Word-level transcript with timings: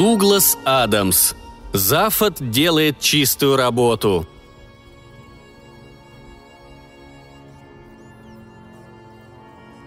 Дуглас 0.00 0.56
Адамс. 0.64 1.34
Зафот 1.74 2.36
делает 2.40 3.00
чистую 3.00 3.56
работу. 3.56 4.26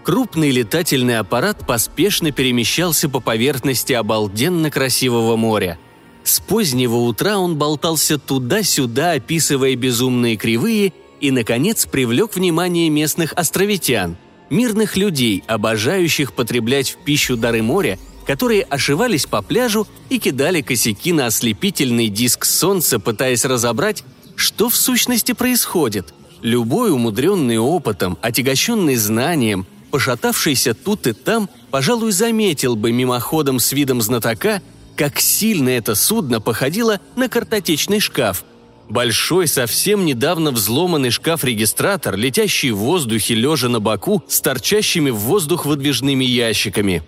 Крупный 0.04 0.52
летательный 0.52 1.18
аппарат 1.18 1.66
поспешно 1.66 2.30
перемещался 2.30 3.08
по 3.08 3.18
поверхности 3.18 3.92
обалденно 3.92 4.70
красивого 4.70 5.34
моря. 5.34 5.80
С 6.22 6.38
позднего 6.38 6.98
утра 6.98 7.36
он 7.36 7.56
болтался 7.56 8.16
туда-сюда, 8.16 9.14
описывая 9.14 9.74
безумные 9.74 10.36
кривые, 10.36 10.92
и, 11.20 11.32
наконец, 11.32 11.86
привлек 11.86 12.36
внимание 12.36 12.88
местных 12.88 13.32
островитян, 13.32 14.16
мирных 14.48 14.96
людей, 14.96 15.42
обожающих 15.48 16.34
потреблять 16.34 16.90
в 16.90 16.98
пищу 16.98 17.36
дары 17.36 17.64
моря, 17.64 17.98
которые 18.26 18.62
ошивались 18.62 19.26
по 19.26 19.42
пляжу 19.42 19.86
и 20.08 20.18
кидали 20.18 20.60
косяки 20.60 21.12
на 21.12 21.26
ослепительный 21.26 22.08
диск 22.08 22.44
солнца, 22.44 22.98
пытаясь 22.98 23.44
разобрать, 23.44 24.04
что 24.36 24.68
в 24.68 24.76
сущности 24.76 25.32
происходит. 25.32 26.14
Любой 26.42 26.90
умудренный 26.90 27.58
опытом, 27.58 28.18
отягощенный 28.20 28.96
знанием, 28.96 29.66
пошатавшийся 29.90 30.74
тут 30.74 31.06
и 31.06 31.12
там, 31.12 31.48
пожалуй, 31.70 32.12
заметил 32.12 32.76
бы 32.76 32.92
мимоходом 32.92 33.60
с 33.60 33.72
видом 33.72 34.02
знатока, 34.02 34.60
как 34.96 35.20
сильно 35.20 35.70
это 35.70 35.94
судно 35.94 36.40
походило 36.40 37.00
на 37.16 37.28
картотечный 37.28 38.00
шкаф. 38.00 38.44
Большой, 38.88 39.48
совсем 39.48 40.04
недавно 40.04 40.50
взломанный 40.50 41.10
шкаф-регистратор, 41.10 42.16
летящий 42.16 42.70
в 42.70 42.78
воздухе, 42.78 43.34
лежа 43.34 43.68
на 43.68 43.80
боку, 43.80 44.22
с 44.28 44.40
торчащими 44.40 45.10
в 45.10 45.16
воздух 45.16 45.64
выдвижными 45.64 46.24
ящиками. 46.24 47.02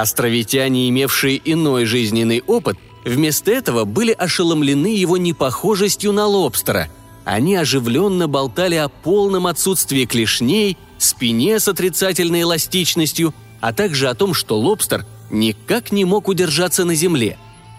Островитяне, 0.00 0.88
имевшие 0.88 1.40
иной 1.44 1.84
жизненный 1.84 2.40
опыт, 2.46 2.78
вместо 3.04 3.50
этого 3.50 3.84
были 3.84 4.12
ошеломлены 4.12 4.94
его 4.94 5.16
непохожестью 5.16 6.12
на 6.12 6.24
лобстера. 6.26 6.88
Они 7.24 7.56
оживленно 7.56 8.28
болтали 8.28 8.76
о 8.76 8.88
полном 8.88 9.48
отсутствии 9.48 10.04
клешней, 10.04 10.78
спине 10.98 11.58
с 11.58 11.66
отрицательной 11.66 12.42
эластичностью, 12.42 13.34
а 13.60 13.72
также 13.72 14.08
о 14.08 14.14
том, 14.14 14.34
что 14.34 14.56
лобстер 14.56 15.04
никак 15.30 15.90
не 15.90 16.04
мог 16.04 16.28
удержаться 16.28 16.84
на 16.84 16.94
земле. 16.94 17.36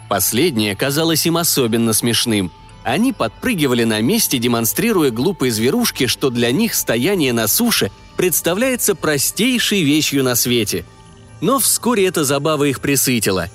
Последнее 0.10 0.76
казалось 0.76 1.26
им 1.26 1.38
особенно 1.38 1.94
смешным. 1.94 2.52
Они 2.84 3.14
подпрыгивали 3.14 3.86
на 3.86 4.02
месте, 4.02 4.40
демонстрируя 4.40 5.10
глупые 5.10 5.54
зверушки, 5.54 6.08
что 6.08 6.30
для 6.30 6.52
них 6.52 6.76
стояние 6.76 7.32
на 7.32 7.48
суше 7.48 7.92
представляется 8.18 8.94
простейшей 8.94 9.84
вещью 9.84 10.26
на 10.26 10.36
свете. 10.36 10.84
Но 11.42 11.60
вскоре 11.60 12.06
эта 12.06 12.24
забава 12.24 12.66
их 12.66 12.82
присытила. 12.82 13.50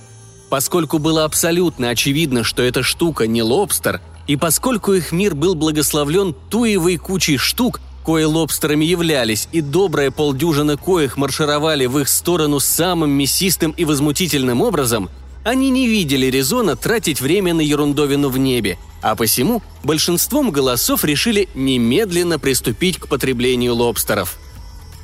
Поскольку 0.48 0.98
было 0.98 1.24
абсолютно 1.24 1.90
очевидно, 1.90 2.44
что 2.44 2.62
эта 2.62 2.82
штука 2.82 3.27
не 3.27 3.42
лобстер, 3.42 4.00
и 4.27 4.36
поскольку 4.36 4.92
их 4.92 5.12
мир 5.12 5.34
был 5.34 5.54
благословлен 5.54 6.34
туевой 6.48 6.96
кучей 6.96 7.36
штук, 7.36 7.80
кое 8.05 8.27
лобстерами 8.27 8.84
являлись, 8.84 9.48
и 9.52 9.60
добрая 9.60 10.10
полдюжина 10.10 10.77
коих 10.77 11.16
маршировали 11.16 11.86
в 11.86 11.98
их 11.98 12.08
сторону 12.08 12.60
самым 12.60 13.10
мясистым 13.10 13.72
и 13.72 13.84
возмутительным 13.84 14.62
образом, 14.62 15.10
они 15.42 15.68
не 15.70 15.86
видели 15.86 16.27
резона 16.27 16.74
тратить 16.74 17.20
время 17.20 17.52
на 17.52 17.60
ерундовину 17.60 18.30
в 18.30 18.38
небе, 18.38 18.78
а 19.02 19.14
посему 19.14 19.62
большинством 19.83 20.50
голосов 20.50 21.05
решили 21.05 21.48
немедленно 21.55 22.39
приступить 22.39 22.98
к 22.98 23.08
потреблению 23.08 23.74
лобстеров. 23.74 24.39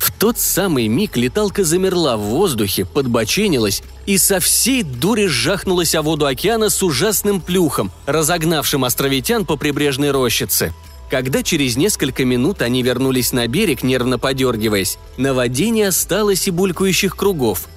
В 0.01 0.09
тот 0.09 0.39
самый 0.39 0.87
миг 0.87 1.15
леталка 1.15 1.63
замерла 1.63 2.17
в 2.17 2.21
воздухе, 2.21 2.85
подбоченилась 2.85 3.83
и 4.07 4.17
со 4.17 4.39
всей 4.39 4.81
дури 4.81 5.27
сжахнулась 5.27 5.93
о 5.93 6.01
воду 6.01 6.25
океана 6.25 6.71
с 6.71 6.81
ужасным 6.81 7.39
плюхом, 7.39 7.91
разогнавшим 8.07 8.83
островитян 8.83 9.45
по 9.45 9.57
прибрежной 9.57 10.09
рощице– 10.09 10.73
когда 11.11 11.43
через 11.43 11.75
несколько 11.75 12.23
минут 12.23 12.61
они 12.61 12.83
вернулись 12.83 13.33
на 13.33 13.45
берег, 13.45 13.83
нервно 13.83 14.17
подергиваясь, 14.17 14.97
на 15.17 15.33
воде 15.33 15.69
не 15.69 15.83
осталось 15.83 16.47
и 16.47 16.51
булькающих 16.51 17.17
кругов. 17.17 17.67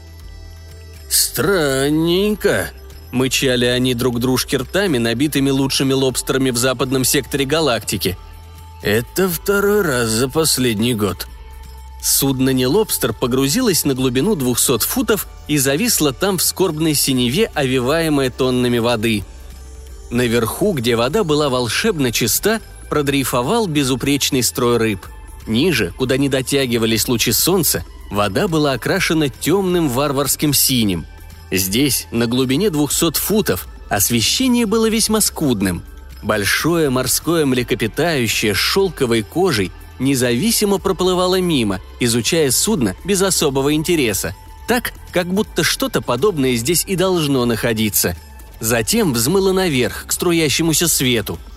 «Странненько»,– 1.11 2.71
мычали 3.11 3.65
они 3.65 3.95
друг 3.95 4.21
дружке 4.21 4.59
ртами, 4.59 4.99
набитыми 4.99 5.51
лучшими 5.51 5.93
лобстерами 5.93 6.51
в 6.51 6.57
западном 6.57 7.05
секторе 7.05 7.45
галактики. 7.45 8.17
«Это 8.83 9.29
второй 9.29 9.83
раз 9.83 10.11
за 10.11 10.29
последний 10.29 10.95
год», 10.95 11.27
Судно 12.05 12.51
«Не 12.51 12.67
лобстер» 12.67 13.15
погрузилось 13.15 13.87
на 13.87 13.95
глубину 13.95 14.35
200 14.35 14.81
футов 14.81 15.27
и 15.49 15.57
зависло 15.57 16.13
там 16.13 16.37
в 16.37 16.43
скорбной 16.43 16.93
синеве, 16.93 17.51
овиваемое 17.55 18.29
тоннами 18.29 18.77
воды. 18.77 19.25
Наверху, 20.11 20.75
где 20.75 20.97
вода 20.97 21.25
была 21.25 21.49
волшебно 21.49 22.13
чиста, 22.13 22.61
продрейфовал 22.91 23.67
безупречный 23.69 24.43
строй 24.43 24.77
рыб. 24.77 25.07
Ниже, 25.47 25.95
куда 25.97 26.19
не 26.19 26.29
дотягивались 26.29 27.09
лучи 27.09 27.33
солнца, 27.33 27.87
вода 28.11 28.49
была 28.49 28.73
окрашена 28.73 29.31
темным 29.31 29.89
варварским 29.89 30.53
синим. 30.53 31.07
Здесь, 31.51 32.07
на 32.11 32.27
глубине 32.27 32.69
200 32.69 33.15
футов, 33.19 33.67
освещение 33.89 34.67
было 34.67 34.91
весьма 34.91 35.23
скудным. 35.23 35.83
Большое 36.23 36.91
морское 36.91 37.47
млекопитающее 37.47 38.55
с 38.55 38.59
шелковой 38.59 39.23
кожей 39.23 39.73
независимо 39.99 40.79
проплывало 40.79 41.41
мимо, 41.41 41.81
изучая 42.01 42.51
судно 42.51 42.97
без 43.05 43.23
особого 43.23 43.75
интереса, 43.75 44.35
так, 44.67 44.93
как 45.13 45.27
будто 45.27 45.63
что-то 45.63 46.01
подобное 46.01 46.57
здесь 46.57 46.85
и 46.87 46.97
должно 46.97 47.45
находиться. 47.45 48.17
Затем 48.61 49.13
взмыло 49.13 49.53
наверх, 49.53 50.07
к 50.07 50.13
струящемуся 50.13 50.89
свету– 50.89 51.39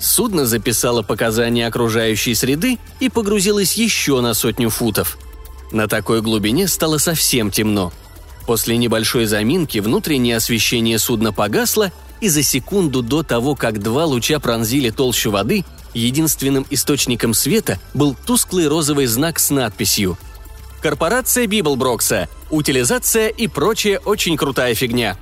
Судно 0.00 0.46
записало 0.46 1.02
показания 1.02 1.66
окружающей 1.66 2.34
среды 2.34 2.78
и 3.00 3.10
погрузилось 3.10 3.74
еще 3.74 4.20
на 4.22 4.32
сотню 4.32 4.70
футов. 4.70 5.18
На 5.72 5.88
такой 5.88 6.22
глубине 6.22 6.68
стало 6.68 6.96
совсем 6.96 7.50
темно. 7.50 7.92
После 8.46 8.78
небольшой 8.78 9.26
заминки 9.26 9.78
внутреннее 9.78 10.38
освещение 10.38 10.98
судна 10.98 11.32
погасло, 11.32 11.92
и 12.22 12.28
за 12.28 12.42
секунду 12.42 13.02
до 13.02 13.22
того, 13.22 13.54
как 13.54 13.82
два 13.82 14.06
луча 14.06 14.40
пронзили 14.40 14.90
толщу 14.90 15.30
воды, 15.30 15.64
единственным 15.94 16.66
источником 16.70 17.34
света 17.34 17.78
был 17.94 18.16
тусклый 18.26 18.68
розовый 18.68 19.06
знак 19.06 19.38
с 19.38 19.50
надписью 19.50 20.18
«Корпорация 20.80 21.46
Библброкса. 21.46 22.28
Утилизация 22.50 23.28
и 23.28 23.46
прочая 23.46 23.98
очень 23.98 24.36
крутая 24.36 24.74
фигня. 24.74 25.18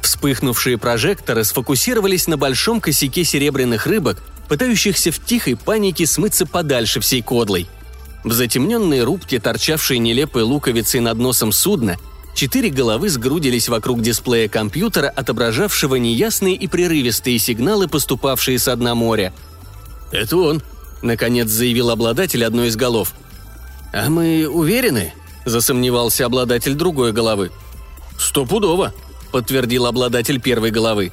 Вспыхнувшие 0.00 0.78
прожекторы 0.78 1.44
сфокусировались 1.44 2.26
на 2.26 2.36
большом 2.38 2.80
косяке 2.80 3.24
серебряных 3.24 3.86
рыбок, 3.86 4.22
пытающихся 4.48 5.12
в 5.12 5.22
тихой 5.22 5.56
панике 5.56 6.06
смыться 6.06 6.46
подальше 6.46 7.00
всей 7.00 7.22
кодлой. 7.22 7.68
В 8.24 8.32
затемненной 8.32 9.02
рубке, 9.02 9.38
торчавшей 9.38 9.98
нелепой 9.98 10.42
луковицей 10.42 11.00
над 11.00 11.18
носом 11.18 11.52
судна, 11.52 11.96
четыре 12.34 12.70
головы 12.70 13.10
сгрудились 13.10 13.68
вокруг 13.68 14.00
дисплея 14.00 14.48
компьютера, 14.48 15.08
отображавшего 15.08 15.96
неясные 15.96 16.54
и 16.54 16.66
прерывистые 16.66 17.38
сигналы, 17.38 17.88
поступавшие 17.88 18.58
с 18.58 18.74
дна 18.74 18.94
моря. 18.94 19.32
«Это 20.12 20.36
он»,— 20.36 20.62
наконец 21.02 21.48
заявил 21.48 21.90
обладатель 21.90 22.44
одной 22.44 22.68
из 22.68 22.76
голов. 22.76 23.14
«А 23.92 24.08
мы 24.08 24.48
уверены?»— 24.48 25.12
засомневался 25.44 26.26
обладатель 26.26 26.74
другой 26.74 27.12
головы. 27.12 27.50
«Стопудово»,– 28.18 28.92
подтвердил 29.32 29.86
обладатель 29.86 30.40
первой 30.40 30.70
головы. 30.70 31.12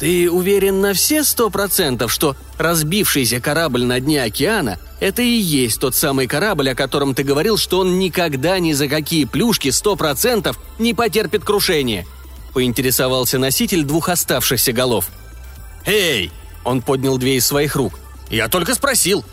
«Ты 0.00 0.30
уверен 0.30 0.80
на 0.80 0.92
все 0.92 1.22
сто 1.22 1.50
процентов, 1.50 2.12
что 2.12 2.36
разбившийся 2.58 3.40
корабль 3.40 3.84
на 3.84 4.00
дне 4.00 4.22
океана– 4.22 4.78
это 5.00 5.22
и 5.22 5.26
есть 5.26 5.80
тот 5.80 5.94
самый 5.94 6.26
корабль, 6.26 6.70
о 6.70 6.74
котором 6.74 7.14
ты 7.14 7.22
говорил, 7.22 7.56
что 7.56 7.80
он 7.80 7.98
никогда 7.98 8.58
ни 8.58 8.72
за 8.72 8.88
какие 8.88 9.24
плюшки 9.24 9.70
сто 9.70 9.96
процентов 9.96 10.58
не 10.78 10.94
потерпит 10.94 11.44
крушения?»– 11.44 12.06
поинтересовался 12.54 13.38
носитель 13.38 13.84
двух 13.84 14.08
оставшихся 14.08 14.72
голов. 14.72 15.08
«Эй!»– 15.86 16.32
он 16.64 16.82
поднял 16.82 17.18
две 17.18 17.36
из 17.36 17.46
своих 17.46 17.76
рук. 17.76 17.98
«Я 18.30 18.48
только 18.48 18.74
спросил!» 18.74 19.24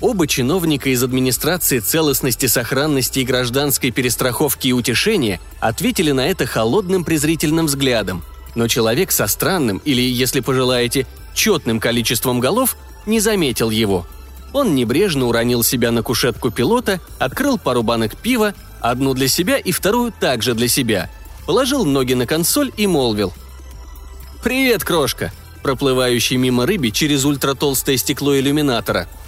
Оба 0.00 0.26
чиновника 0.26 0.90
из 0.90 1.02
администрации 1.02 1.78
целостности, 1.78 2.46
сохранности 2.46 3.20
и 3.20 3.24
гражданской 3.24 3.90
перестраховки 3.90 4.68
и 4.68 4.72
утешения 4.72 5.40
ответили 5.58 6.12
на 6.12 6.28
это 6.28 6.44
холодным 6.44 7.02
презрительным 7.02 7.66
взглядом. 7.66 8.22
Но 8.54 8.68
человек 8.68 9.10
со 9.10 9.26
странным, 9.26 9.78
или, 9.84 10.02
если 10.02 10.40
пожелаете, 10.40 11.06
четным 11.34 11.80
количеством 11.80 12.40
голов, 12.40 12.76
не 13.06 13.20
заметил 13.20 13.70
его. 13.70 14.06
Он 14.52 14.74
небрежно 14.74 15.26
уронил 15.26 15.62
себя 15.62 15.90
на 15.90 16.02
кушетку 16.02 16.50
пилота, 16.50 17.00
открыл 17.18 17.58
пару 17.58 17.82
банок 17.82 18.16
пива, 18.16 18.54
одну 18.80 19.14
для 19.14 19.28
себя 19.28 19.58
и 19.58 19.72
вторую 19.72 20.12
также 20.12 20.54
для 20.54 20.68
себя, 20.68 21.10
положил 21.46 21.84
ноги 21.84 22.14
на 22.14 22.26
консоль 22.26 22.72
и 22.76 22.86
молвил. 22.86 23.32
«Привет, 24.42 24.84
крошка!» 24.84 25.32
Проплывающий 25.66 26.36
мимо 26.36 26.64
рыбе 26.64 26.92
через 26.92 27.24
ультратолстое 27.24 27.96
стекло 27.96 28.38
иллюминатора– 28.38 29.08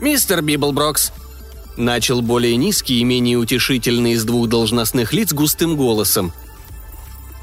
«Мистер 0.00 0.40
Библброкс»,— 0.40 1.12
начал 1.76 2.22
более 2.22 2.56
низкий 2.56 3.00
и 3.00 3.04
менее 3.04 3.36
утешительный 3.36 4.12
из 4.12 4.24
двух 4.24 4.48
должностных 4.48 5.12
лиц 5.12 5.34
густым 5.34 5.76
голосом. 5.76 6.32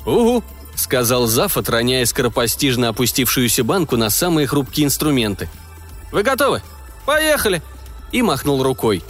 «Угу», 0.07 0.43
сказал 0.75 1.27
Зафод, 1.27 1.69
роняя 1.69 2.03
скоропостижно 2.05 2.89
опустившуюся 2.89 3.63
банку 3.63 3.95
на 3.95 4.09
самые 4.09 4.47
хрупкие 4.47 4.87
инструменты. 4.87 5.49
«Вы 6.11 6.23
готовы? 6.23 6.63
Поехали!» 7.05 7.61
И 8.11 8.23
махнул 8.23 8.63
рукой. 8.63 9.03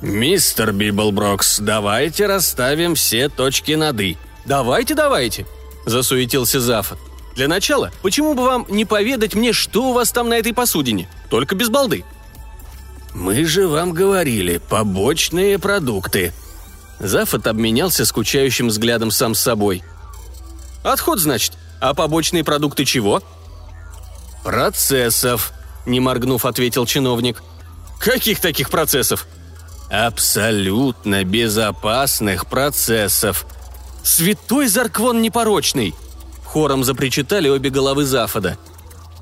«Мистер 0.00 0.72
Библброкс, 0.72 1.58
давайте 1.58 2.26
расставим 2.26 2.94
все 2.94 3.28
точки 3.28 3.72
над 3.72 4.00
«и». 4.00 4.16
«Давайте, 4.44 4.94
давайте!»– 4.94 5.44
засуетился 5.86 6.60
Зафод. 6.60 6.98
«Для 7.36 7.46
начала, 7.48 7.92
почему 8.02 8.34
бы 8.34 8.44
вам 8.44 8.66
не 8.68 8.84
поведать 8.84 9.34
мне, 9.34 9.52
что 9.52 9.90
у 9.90 9.92
вас 9.92 10.10
там 10.10 10.28
на 10.28 10.34
этой 10.34 10.52
посудине? 10.52 11.08
Только 11.30 11.54
без 11.54 11.68
балды». 11.68 12.04
«Мы 13.14 13.44
же 13.44 13.68
вам 13.68 13.92
говорили, 13.92 14.58
побочные 14.58 15.58
продукты». 15.58 16.32
Зафод 16.98 17.46
обменялся 17.46 18.04
скучающим 18.04 18.68
взглядом 18.68 19.10
сам 19.10 19.34
с 19.34 19.40
собой– 19.40 19.84
Отход, 20.86 21.18
значит. 21.18 21.52
А 21.80 21.94
побочные 21.94 22.44
продукты 22.44 22.84
чего? 22.84 23.20
Процессов, 24.44 25.52
не 25.84 25.98
моргнув, 25.98 26.44
ответил 26.46 26.86
чиновник. 26.86 27.42
Каких 27.98 28.40
таких 28.40 28.70
процессов? 28.70 29.26
Абсолютно 29.90 31.24
безопасных 31.24 32.46
процессов. 32.46 33.46
Святой 34.04 34.68
Зарквон 34.68 35.20
непорочный! 35.22 35.94
Хором 36.56 36.84
запричитали 36.84 37.50
обе 37.50 37.68
головы 37.68 38.06
Зафода. 38.06 38.56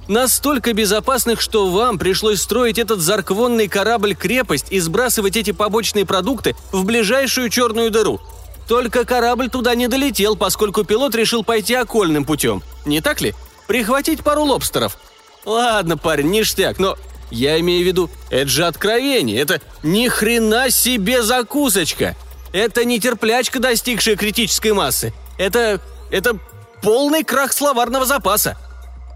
Настолько 0.06 0.72
безопасных, 0.72 1.40
что 1.40 1.68
вам 1.68 1.98
пришлось 1.98 2.40
строить 2.40 2.78
этот 2.78 3.00
зарквонный 3.00 3.66
корабль-крепость 3.66 4.70
и 4.70 4.78
сбрасывать 4.78 5.36
эти 5.36 5.50
побочные 5.50 6.06
продукты 6.06 6.54
в 6.70 6.84
ближайшую 6.84 7.48
черную 7.48 7.90
дыру– 7.90 8.20
только 8.68 9.04
корабль 9.04 9.50
туда 9.50 9.74
не 9.74 9.88
долетел, 9.88 10.36
поскольку 10.36 10.84
пилот 10.84 11.16
решил 11.16 11.42
пойти 11.42 11.74
окольным 11.74 12.24
путем. 12.24 12.62
Не 12.84 13.00
так 13.00 13.20
ли? 13.20 13.34
Прихватить 13.66 14.22
пару 14.22 14.44
лобстеров. 14.44 14.96
Ладно, 15.44 15.98
парень, 15.98 16.30
ништяк, 16.30 16.78
но 16.78 16.96
я 17.32 17.58
имею 17.58 17.82
в 17.82 17.86
виду, 17.86 18.10
это 18.30 18.46
же 18.48 18.64
откровение, 18.64 19.40
это 19.40 19.60
ни 19.82 20.06
хрена 20.06 20.70
себе 20.70 21.24
закусочка. 21.24 22.14
Это 22.52 22.84
не 22.84 23.00
терплячка, 23.00 23.58
достигшая 23.58 24.14
критической 24.14 24.72
массы. 24.72 25.12
Это... 25.36 25.80
это 26.12 26.38
полный 26.84 27.24
крах 27.24 27.52
словарного 27.52 28.04
запаса. 28.04 28.56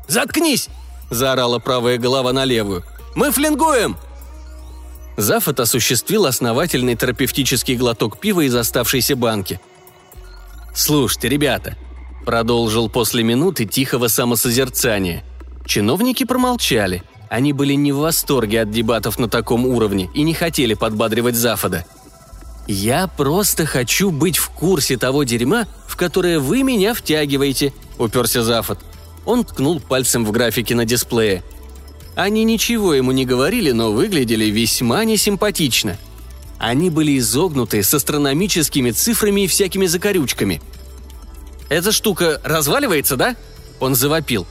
«Заткнись!»– 0.08 0.68
заорала 1.10 1.58
правая 1.58 1.98
голова 1.98 2.32
на 2.32 2.46
левую. 2.46 2.82
«Мы 3.14 3.30
флингуем!» 3.30 3.96
Зафот 5.18 5.60
осуществил 5.60 6.24
основательный 6.24 6.96
терапевтический 6.96 7.76
глоток 7.76 8.18
пива 8.18 8.40
из 8.46 8.54
оставшейся 8.54 9.16
банки. 9.16 9.60
«Слушайте, 10.74 11.28
ребята»,– 11.28 11.76
продолжил 12.24 12.88
после 12.88 13.22
минуты 13.22 13.66
тихого 13.66 14.08
самосозерцания. 14.08 15.22
Чиновники 15.66 16.24
промолчали. 16.24 17.02
Они 17.28 17.52
были 17.52 17.74
не 17.74 17.92
в 17.92 17.98
восторге 17.98 18.62
от 18.62 18.70
дебатов 18.70 19.18
на 19.18 19.28
таком 19.28 19.66
уровне 19.66 20.08
и 20.14 20.22
не 20.22 20.32
хотели 20.32 20.72
подбадривать 20.72 21.34
Зафода. 21.34 21.84
«Я 22.68 23.08
просто 23.08 23.66
хочу 23.66 24.12
быть 24.12 24.36
в 24.36 24.50
курсе 24.50 24.96
того 24.96 25.24
дерьма, 25.24 25.66
в 25.88 25.96
которое 25.96 26.38
вы 26.38 26.62
меня 26.62 26.94
втягиваете»,– 26.94 27.72
уперся 27.98 28.42
Зафод. 28.42 28.78
Он 29.24 29.44
ткнул 29.44 29.80
пальцем 29.80 30.24
в 30.24 30.30
графике 30.30 30.76
на 30.76 30.84
дисплее– 30.84 31.42
они 32.18 32.42
ничего 32.42 32.94
ему 32.94 33.12
не 33.12 33.24
говорили, 33.24 33.70
но 33.70 33.92
выглядели 33.92 34.46
весьма 34.46 35.04
несимпатично. 35.04 35.96
Они 36.58 36.90
были 36.90 37.16
изогнуты 37.16 37.80
с 37.80 37.94
астрономическими 37.94 38.90
цифрами 38.90 39.42
и 39.42 39.46
всякими 39.46 39.86
закорючками. 39.86 40.60
«Эта 41.68 41.92
штука 41.92 42.40
разваливается, 42.42 43.16
да?» 43.16 43.36
Он 43.78 43.94
завопил. 43.94 44.48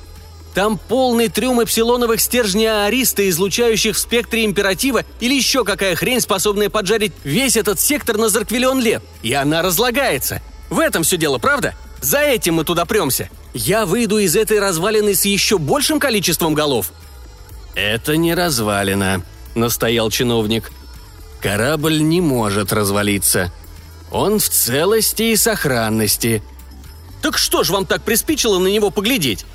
«Там 0.58 0.80
полный 0.80 1.30
трюм 1.30 1.62
эпсилоновых 1.62 2.20
стержней 2.20 2.88
ариста, 2.88 3.30
излучающих 3.30 3.96
в 3.96 4.00
спектре 4.00 4.44
императива, 4.44 5.06
или 5.20 5.36
еще 5.36 5.64
какая 5.64 5.96
хрень, 5.96 6.20
способная 6.20 6.72
поджарить 6.72 7.14
весь 7.24 7.58
этот 7.58 7.80
сектор 7.80 8.18
на 8.18 8.28
зарквиллион 8.28 8.80
лет. 8.80 9.04
И 9.22 9.34
она 9.34 9.62
разлагается. 9.62 10.42
В 10.72 10.80
этом 10.80 11.04
все 11.04 11.18
дело, 11.18 11.38
правда? 11.38 11.76
За 12.02 12.22
этим 12.22 12.56
мы 12.56 12.64
туда 12.64 12.86
премся. 12.86 13.30
Я 13.54 13.86
выйду 13.86 14.18
из 14.18 14.36
этой 14.36 14.60
развалины 14.60 15.14
с 15.14 15.26
еще 15.26 15.60
большим 15.60 16.00
количеством 16.00 16.56
голов. 16.56 16.92
«Это 17.76 18.18
не 18.18 18.34
развалина»,— 18.34 19.22
настоял 19.54 20.10
чиновник. 20.10 20.72
«Корабль 21.40 22.02
не 22.02 22.20
может 22.20 22.74
развалиться. 22.74 23.54
Он 24.12 24.40
в 24.40 24.50
целости 24.50 25.22
и 25.22 25.36
сохранности». 25.36 26.42
«Так 27.22 27.38
что 27.38 27.64
ж 27.64 27.70
вам 27.70 27.86
так 27.86 28.02
приспичило 28.02 28.58
на 28.58 28.70
него 28.70 28.90
поглядеть?» 28.90 29.46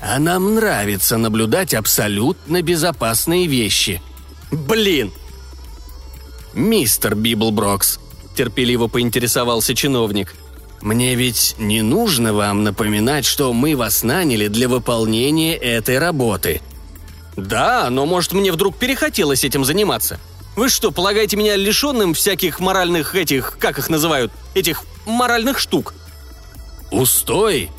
«А 0.00 0.18
нам 0.18 0.54
нравится 0.54 1.16
наблюдать 1.16 1.74
абсолютно 1.74 2.62
безопасные 2.62 3.46
вещи». 3.46 4.00
«Блин!» 4.50 5.12
«Мистер 6.54 7.14
Библброкс»,— 7.14 7.98
терпеливо 8.36 8.86
поинтересовался 8.86 9.74
чиновник. 9.74 10.34
«Мне 10.80 11.14
ведь 11.14 11.56
не 11.58 11.82
нужно 11.82 12.32
вам 12.32 12.64
напоминать, 12.64 13.24
что 13.24 13.52
мы 13.52 13.76
вас 13.76 14.02
наняли 14.02 14.46
для 14.48 14.68
выполнения 14.68 15.56
этой 15.56 15.98
работы. 15.98 16.62
«Да, 17.38 17.88
но 17.88 18.04
может 18.04 18.32
мне 18.32 18.50
вдруг 18.50 18.76
перехотелось 18.76 19.44
этим 19.44 19.64
заниматься. 19.64 20.18
Вы 20.56 20.68
что, 20.68 20.90
полагаете 20.90 21.36
меня 21.36 21.54
лишенным 21.54 22.12
всяких 22.12 22.58
моральных 22.58 23.14
этих, 23.14 23.58
как 23.60 23.78
их 23.78 23.88
называют, 23.88 24.32
этих 24.54 24.82
моральных 25.06 25.60
штук?» 25.60 25.94
«Устой?» 26.90 27.70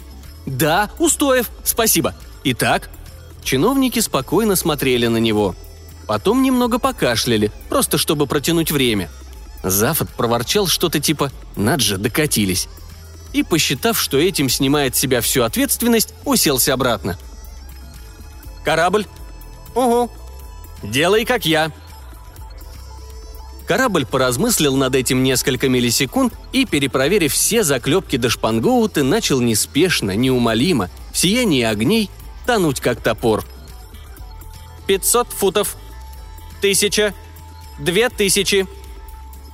«Да, 0.49 0.89
устоев, 0.97 1.49
спасибо. 1.63 2.15
Итак?» 2.43 2.89
Чиновники 3.43 3.99
спокойно 3.99 4.55
смотрели 4.55 5.07
на 5.07 5.17
него. 5.17 5.55
Потом 6.07 6.41
немного 6.41 6.79
покашляли, 6.79 7.51
просто 7.69 7.97
чтобы 7.97 8.25
протянуть 8.25 8.71
время. 8.71 9.09
Зафот 9.63 10.09
проворчал 10.09 10.67
что-то 10.67 10.99
типа 10.99 11.31
«над 11.55 11.81
же, 11.81 11.97
докатились». 11.97 12.67
И, 13.31 13.43
посчитав, 13.43 13.99
что 13.99 14.17
этим 14.17 14.49
снимает 14.49 14.95
с 14.95 14.99
себя 14.99 15.21
всю 15.21 15.43
ответственность, 15.43 16.15
уселся 16.25 16.73
обратно. 16.73 17.17
«Корабль 18.65 19.05
«Угу. 19.75 20.09
Делай, 20.83 21.25
как 21.25 21.45
я». 21.45 21.71
Корабль 23.69 24.07
поразмыслил 24.07 24.75
над 24.75 24.95
этим 24.95 25.21
несколько 25.21 25.69
миллисекунд 25.69 26.33
и, 26.51 26.65
перепроверив 26.65 27.31
все 27.31 27.63
заклепки 27.63 28.15
до 28.15 28.27
шпангоуты, 28.27 29.03
начал 29.03 29.41
неспешно, 29.41 30.15
неумолимо, 30.15 30.89
в 31.13 31.17
сиянии 31.19 31.61
огней, 31.61 32.09
тонуть 32.47 32.79
как 32.79 32.99
топор. 32.99 33.45
«Пятьсот 34.87 35.27
футов. 35.27 35.77
Тысяча. 36.61 37.13
Две 37.77 38.09
тысячи». 38.09 38.65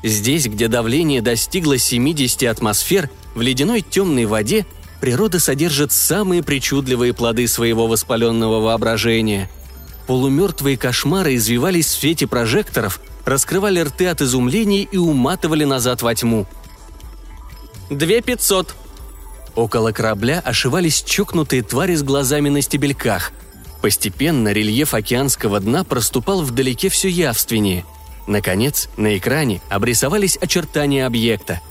Здесь, 0.02 0.48
где 0.48 0.70
давление 0.70 1.22
достигло 1.22 1.78
70 1.78 2.44
атмосфер, 2.44 3.10
в 3.34 3.42
ледяной 3.42 3.82
темной 3.82 4.28
воде 4.28 4.66
природа 5.02 5.42
содержит 5.42 5.92
самые 5.92 6.42
причудливые 6.42 7.14
плоды 7.14 7.50
своего 7.50 7.86
воспаленного 7.86 8.62
воображения– 8.62 9.52
Полумертвые 10.08 10.78
кошмары 10.78 11.36
извивались 11.36 11.88
в 11.88 12.00
свете 12.00 12.28
прожекторов, 12.28 13.00
раскрывали 13.26 13.80
рты 13.80 14.08
от 14.08 14.22
изумления 14.22 14.84
и 14.84 14.98
уматывали 14.98 15.64
назад 15.64 16.02
во 16.02 16.14
тьму. 16.16 16.48
«Две 17.90 18.22
пятьсот!» 18.22 18.76
Около 19.56 19.92
корабля 19.92 20.42
ошивались 20.44 21.04
чокнутые 21.04 21.64
твари 21.64 21.96
с 21.96 22.04
глазами 22.04 22.50
на 22.50 22.62
стебельках. 22.62 23.32
Постепенно 23.82 24.52
рельеф 24.52 24.94
океанского 24.94 25.60
дна 25.60 25.84
проступал 25.84 26.42
вдалеке 26.42 26.90
все 26.90 27.08
явственнее. 27.08 27.86
Наконец, 28.28 28.90
на 28.98 29.18
экране 29.18 29.62
обрисовались 29.70 30.38
очертания 30.38 31.06
объекта. 31.06 31.62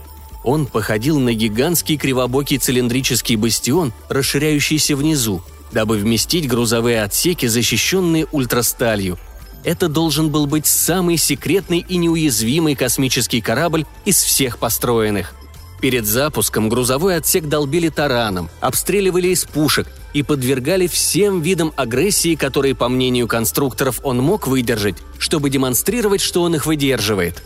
Он 0.44 0.66
походил 0.66 1.18
на 1.18 1.34
гигантский 1.34 1.96
кривобокий 1.96 2.58
цилиндрический 2.58 3.36
бастион, 3.36 3.92
расширяющийся 4.08 4.96
внизу– 4.96 5.42
дабы 5.74 5.98
вместить 5.98 6.48
грузовые 6.48 7.02
отсеки, 7.02 7.46
защищенные 7.46 8.26
ультрасталью. 8.32 9.18
Это 9.64 9.88
должен 9.88 10.28
был 10.28 10.46
быть 10.46 10.66
самый 10.66 11.16
секретный 11.16 11.84
и 11.88 11.96
неуязвимый 11.96 12.74
космический 12.74 13.40
корабль 13.40 13.86
из 14.04 14.22
всех 14.22 14.58
построенных. 14.58 15.34
Перед 15.80 16.06
запуском 16.06 16.68
грузовой 16.68 17.16
отсек 17.16 17.46
долбили 17.46 17.88
тараном, 17.88 18.48
обстреливали 18.60 19.28
из 19.28 19.44
пушек 19.44 19.88
и 20.12 20.22
подвергали 20.22 20.86
всем 20.86 21.40
видам 21.40 21.72
агрессии, 21.76 22.36
которые, 22.36 22.74
по 22.74 22.88
мнению 22.88 23.26
конструкторов, 23.26 24.00
он 24.02 24.18
мог 24.18 24.46
выдержать, 24.46 24.96
чтобы 25.18 25.50
демонстрировать, 25.50 26.20
что 26.20 26.42
он 26.42 26.54
их 26.54 26.66
выдерживает. 26.66 27.42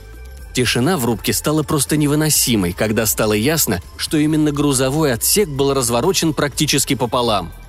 Тишина 0.55 0.99
в 0.99 1.05
рубке 1.05 1.33
стала 1.33 1.63
просто 1.63 1.97
невыносимой, 1.97 2.73
когда 2.73 3.07
стало 3.07 3.33
ясно, 3.33 3.81
что 3.97 4.19
именно 4.19 4.51
грузовой 4.51 5.13
отсек 5.13 5.49
был 5.49 5.73
разворочен 5.73 6.35
практически 6.35 6.95
пополам– 6.95 7.53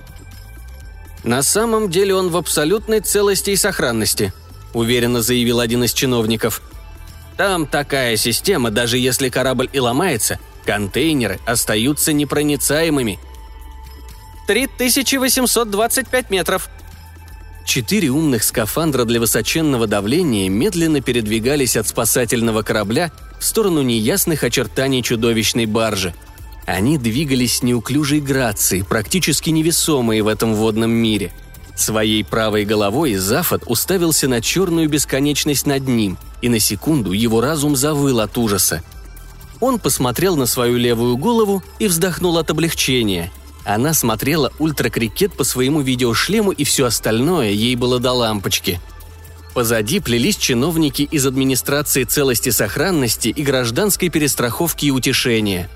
«На 1.24 1.42
самом 1.42 1.90
деле 1.90 2.14
он 2.14 2.30
в 2.30 2.36
абсолютной 2.36 3.00
целости 3.00 3.50
и 3.50 3.56
сохранности»,– 3.56 4.32
уверенно 4.74 5.22
заявил 5.22 5.60
один 5.60 5.84
из 5.84 5.92
чиновников. 5.92 6.62
«Там 7.36 7.66
такая 7.66 8.16
система, 8.16 8.70
даже 8.70 8.98
если 8.98 9.28
корабль 9.28 9.68
и 9.72 9.80
ломается, 9.80 10.38
Контейнеры 10.64 11.40
остаются 11.46 12.12
непроницаемыми. 12.12 13.18
3825 14.46 16.30
метров. 16.30 16.68
Четыре 17.64 18.08
умных 18.08 18.42
скафандра 18.42 19.04
для 19.04 19.20
высоченного 19.20 19.86
давления 19.86 20.48
медленно 20.48 21.00
передвигались 21.00 21.76
от 21.76 21.86
спасательного 21.86 22.62
корабля 22.62 23.12
в 23.38 23.44
сторону 23.44 23.82
неясных 23.82 24.42
очертаний 24.42 25.02
чудовищной 25.02 25.66
баржи. 25.66 26.14
Они 26.70 26.98
двигались 26.98 27.64
неуклюжей 27.64 28.20
грацией, 28.20 28.84
практически 28.84 29.50
невесомые 29.50 30.22
в 30.22 30.28
этом 30.28 30.54
водном 30.54 30.92
мире. 30.92 31.32
Своей 31.74 32.22
правой 32.24 32.64
головой 32.64 33.16
Зафот 33.16 33.64
уставился 33.66 34.28
на 34.28 34.40
черную 34.40 34.88
бесконечность 34.88 35.66
над 35.66 35.88
ним, 35.88 36.16
и 36.42 36.48
на 36.48 36.60
секунду 36.60 37.10
его 37.10 37.40
разум 37.40 37.74
завыл 37.74 38.20
от 38.20 38.38
ужаса. 38.38 38.84
Он 39.58 39.80
посмотрел 39.80 40.36
на 40.36 40.46
свою 40.46 40.76
левую 40.76 41.16
голову 41.16 41.60
и 41.80 41.88
вздохнул 41.88 42.38
от 42.38 42.50
облегчения. 42.52 43.32
Она 43.64 43.92
смотрела 43.92 44.52
ультракрикет 44.60 45.32
по 45.32 45.42
своему 45.42 45.80
видеошлему, 45.80 46.52
и 46.52 46.62
все 46.62 46.86
остальное 46.86 47.50
ей 47.50 47.74
было 47.74 47.98
до 47.98 48.12
лампочки. 48.12 48.80
Позади 49.54 49.98
плелись 49.98 50.36
чиновники 50.36 51.02
из 51.02 51.26
администрации 51.26 52.04
целости 52.04 52.50
сохранности 52.50 53.26
и 53.26 53.42
гражданской 53.42 54.08
перестраховки 54.08 54.86
и 54.86 54.90
утешения. 54.92 55.68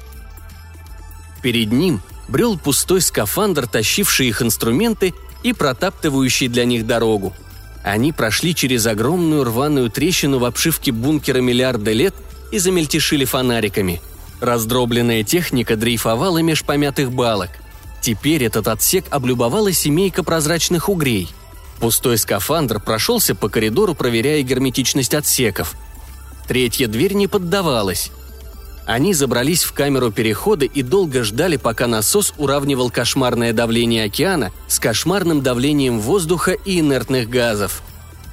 Перед 1.45 1.73
ним 1.73 2.01
брел 2.27 2.57
пустой 2.57 3.03
скафандр, 3.03 3.67
тащивший 3.67 4.29
их 4.29 4.41
инструменты 4.41 5.13
и 5.43 5.53
протаптывающий 5.53 6.49
для 6.49 6.65
них 6.65 6.87
дорогу. 6.87 7.35
Они 7.83 8.13
прошли 8.13 8.55
через 8.55 8.87
огромную 8.87 9.45
рваную 9.45 9.91
трещину 9.91 10.39
в 10.39 10.47
обшивке 10.47 10.91
бункера 10.91 11.41
миллиарда 11.43 11.93
лет 11.93 12.15
и 12.51 12.59
замельтешили 12.59 13.27
фонариками. 13.27 14.01
Раздробленная 14.41 15.23
техника 15.23 15.77
дрейфовала 15.77 16.39
меж 16.39 16.65
помятых 16.65 17.13
балок. 17.13 17.51
Теперь 18.01 18.43
этот 18.45 18.67
отсек 18.67 19.05
облюбовала 19.11 19.71
семейка 19.71 20.23
прозрачных 20.23 20.89
угрей. 20.89 21.29
Пустой 21.79 22.17
скафандр 22.17 22.81
прошелся 22.81 23.35
по 23.35 23.51
коридору, 23.51 23.95
проверяя 23.95 24.41
герметичность 24.41 25.13
отсеков. 25.13 25.75
Третья 26.49 26.87
дверь 26.87 27.13
не 27.13 27.29
поддавалась. 27.29 28.11
Они 28.87 29.15
забрались 29.15 29.65
в 29.65 29.73
камеру 29.73 30.13
перехода 30.13 30.67
и 30.67 30.83
долго 30.83 31.25
ждали, 31.25 31.57
пока 31.57 31.87
насос 31.87 32.35
уравнивал 32.37 32.91
кошмарное 32.91 33.53
давление 33.53 34.05
океана 34.05 34.53
с 34.69 34.79
кошмарным 34.79 35.43
давлением 35.43 36.01
воздуха 36.01 36.53
и 36.53 36.81
инертных 36.81 37.31
газов. 37.31 37.83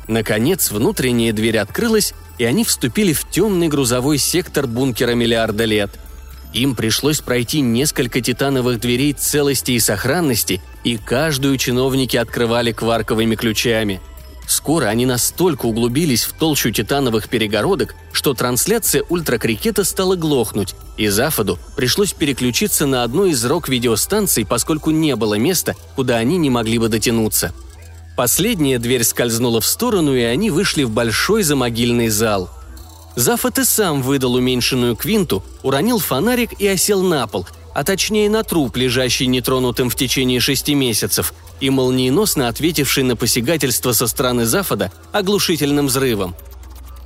Наконец, 0.07 0.71
внутренняя 0.71 1.31
дверь 1.31 1.57
открылась, 1.57 2.13
и 2.37 2.43
они 2.43 2.65
вступили 2.65 3.13
в 3.13 3.29
темный 3.29 3.69
грузовой 3.69 4.17
сектор 4.17 4.67
бункера 4.67 5.13
миллиарда 5.13 5.65
лет– 5.65 5.91
им 6.53 6.75
пришлось 6.75 7.21
пройти 7.21 7.61
несколько 7.61 8.19
титановых 8.19 8.79
дверей 8.79 9.13
целости 9.13 9.71
и 9.71 9.79
сохранности, 9.79 10.61
и 10.83 10.97
каждую 10.97 11.57
чиновники 11.57 12.17
открывали 12.17 12.73
кварковыми 12.73 13.35
ключами. 13.35 14.01
Скоро 14.47 14.85
они 14.85 15.05
настолько 15.05 15.65
углубились 15.65 16.23
в 16.23 16.33
толщу 16.33 16.71
титановых 16.71 17.29
перегородок, 17.29 17.95
что 18.11 18.33
трансляция 18.33 19.03
ультракрикета 19.07 19.83
стала 19.83 20.15
глохнуть, 20.15 20.75
и 20.97 21.07
Зафоду 21.07 21.57
пришлось 21.75 22.13
переключиться 22.13 22.85
на 22.85 23.03
одну 23.03 23.25
из 23.25 23.43
рок-видеостанций, 23.45 24.45
поскольку 24.45 24.91
не 24.91 25.15
было 25.15 25.35
места, 25.35 25.75
куда 25.95 26.17
они 26.17 26.37
не 26.37 26.49
могли 26.49 26.79
бы 26.79 26.89
дотянуться. 26.89 27.53
Последняя 28.17 28.77
дверь 28.77 29.03
скользнула 29.03 29.61
в 29.61 29.65
сторону, 29.65 30.13
и 30.13 30.21
они 30.21 30.49
вышли 30.49 30.83
в 30.83 30.91
большой 30.91 31.43
замогильный 31.43 32.09
зал– 32.09 32.49
Зафот 33.15 33.59
и 33.59 33.65
сам 33.65 34.01
выдал 34.01 34.35
уменьшенную 34.35 34.95
квинту, 34.95 35.43
уронил 35.63 35.99
фонарик 35.99 36.53
и 36.59 36.67
осел 36.67 37.03
на 37.03 37.27
пол, 37.27 37.45
а 37.73 37.83
точнее 37.83 38.29
на 38.29 38.43
труп, 38.43 38.77
лежащий 38.77 39.27
нетронутым 39.27 39.89
в 39.89 39.95
течение 39.95 40.39
шести 40.39 40.73
месяцев, 40.75 41.33
и 41.59 41.69
молниеносно 41.69 42.47
ответивший 42.47 43.03
на 43.03 43.15
посягательство 43.15 43.93
со 43.93 44.07
стороны 44.07 44.45
Зафода 44.45 44.91
оглушительным 45.11 45.87
взрывом. 45.87 46.35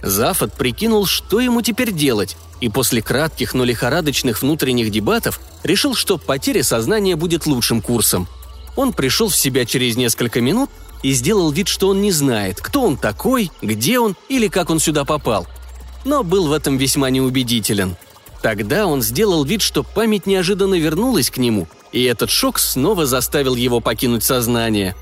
Зафод 0.01 0.53
прикинул, 0.53 1.05
что 1.05 1.39
ему 1.39 1.61
теперь 1.61 1.91
делать, 1.91 2.37
и 2.61 2.69
после 2.69 3.01
кратких, 3.01 3.53
но 3.53 3.63
лихорадочных 3.63 4.41
внутренних 4.41 4.91
дебатов 4.91 5.39
решил, 5.63 5.95
что 5.95 6.17
потеря 6.17 6.63
сознания 6.63 7.15
будет 7.15 7.45
лучшим 7.45 7.81
курсом. 7.81 8.27
Он 8.75 8.93
пришел 8.93 9.29
в 9.29 9.35
себя 9.35 9.65
через 9.65 9.95
несколько 9.95 10.41
минут 10.41 10.69
и 11.01 11.13
сделал 11.13 11.51
вид, 11.51 11.67
что 11.67 11.89
он 11.89 12.01
не 12.01 12.11
знает, 12.11 12.61
кто 12.61 12.83
он 12.83 12.97
такой, 12.97 13.51
где 13.61 13.99
он 13.99 14.15
или 14.29 14.47
как 14.47 14.69
он 14.69 14.79
сюда 14.79 15.05
попал– 15.05 15.47
но 16.05 16.23
был 16.23 16.47
в 16.47 16.53
этом 16.53 16.77
весьма 16.77 17.09
неубедителен. 17.09 17.97
Тогда 18.45 18.85
он 18.85 19.01
сделал 19.01 19.43
вид, 19.43 19.63
что 19.63 19.81
память 19.81 20.27
неожиданно 20.27 20.75
вернулась 20.75 21.31
к 21.31 21.37
нему, 21.37 21.67
и 21.91 22.03
этот 22.03 22.29
шок 22.29 22.59
снова 22.59 23.07
заставил 23.07 23.55
его 23.55 23.79
покинуть 23.79 24.23
сознание. 24.23 24.95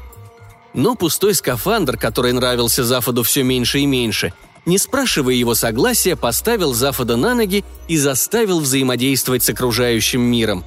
Но 0.73 0.95
пустой 0.95 1.33
скафандр, 1.33 1.97
который 1.97 2.31
нравился 2.31 2.85
Зафоду 2.85 3.21
все 3.21 3.43
меньше 3.43 3.79
и 3.79 3.85
меньше, 3.85 4.31
не 4.65 4.77
спрашивая 4.77 5.33
его 5.33 5.55
согласия, 5.55 6.15
поставил 6.15 6.73
Зафода 6.73 7.17
на 7.17 7.35
ноги 7.35 7.65
и 7.89 7.97
заставил 7.97 8.61
взаимодействовать 8.61 9.43
с 9.43 9.49
окружающим 9.49 10.21
миром. 10.21 10.63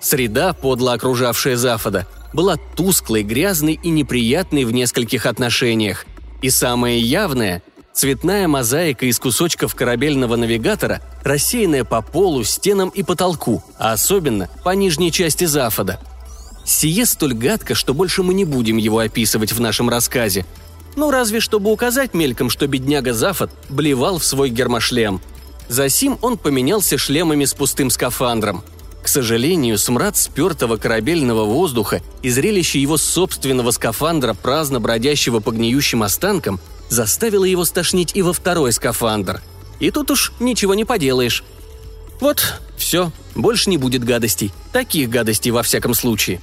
Среда, 0.00 0.52
подло 0.52 0.94
окружавшая 0.94 1.56
Зафода, 1.56 2.08
была 2.32 2.56
тусклой, 2.56 3.22
грязной 3.22 3.78
и 3.80 3.88
неприятной 3.88 4.64
в 4.64 4.72
нескольких 4.72 5.26
отношениях. 5.26 6.06
И 6.42 6.50
самое 6.50 6.98
явное– 6.98 7.62
Цветная 7.96 8.46
мозаика 8.46 9.06
из 9.06 9.18
кусочков 9.18 9.74
корабельного 9.74 10.36
навигатора, 10.36 11.00
рассеянная 11.24 11.82
по 11.82 12.02
полу, 12.02 12.44
стенам 12.44 12.90
и 12.90 13.02
потолку, 13.02 13.64
а 13.78 13.92
особенно 13.92 14.50
по 14.62 14.74
нижней 14.74 15.10
части 15.10 15.44
Зафода. 15.44 15.98
Сие 16.62 17.06
столь 17.06 17.32
гадко, 17.32 17.74
что 17.74 17.94
больше 17.94 18.22
мы 18.22 18.34
не 18.34 18.44
будем 18.44 18.76
его 18.76 18.98
описывать 18.98 19.52
в 19.52 19.62
нашем 19.62 19.88
рассказе. 19.88 20.44
Ну, 20.94 21.10
разве 21.10 21.40
чтобы 21.40 21.72
указать 21.72 22.12
мельком, 22.12 22.50
что 22.50 22.66
бедняга 22.66 23.14
Зафод 23.14 23.50
блевал 23.70 24.18
в 24.18 24.26
свой 24.26 24.50
гермошлем. 24.50 25.22
Засим 25.70 26.18
он 26.20 26.36
поменялся 26.36 26.98
шлемами 26.98 27.46
с 27.46 27.54
пустым 27.54 27.88
скафандром. 27.88 28.62
К 29.02 29.08
сожалению, 29.08 29.78
смрад 29.78 30.18
спертого 30.18 30.76
корабельного 30.76 31.44
воздуха 31.44 32.02
и 32.20 32.28
зрелище 32.28 32.78
его 32.78 32.98
собственного 32.98 33.70
скафандра, 33.70 34.34
праздно 34.34 34.80
бродящего 34.80 35.40
по 35.40 35.50
гниющим 35.50 36.02
останкам– 36.02 36.60
заставило 36.88 37.44
его 37.44 37.64
стошнить 37.64 38.12
и 38.14 38.22
во 38.22 38.32
второй 38.32 38.72
скафандр. 38.72 39.42
И 39.80 39.90
тут 39.90 40.10
уж 40.10 40.32
ничего 40.40 40.74
не 40.74 40.84
поделаешь. 40.84 41.44
Вот, 42.20 42.60
все, 42.76 43.12
больше 43.34 43.70
не 43.70 43.76
будет 43.76 44.04
гадостей. 44.04 44.52
Таких 44.72 45.10
гадостей 45.10 45.50
во 45.50 45.62
всяком 45.62 45.94
случае. 45.94 46.40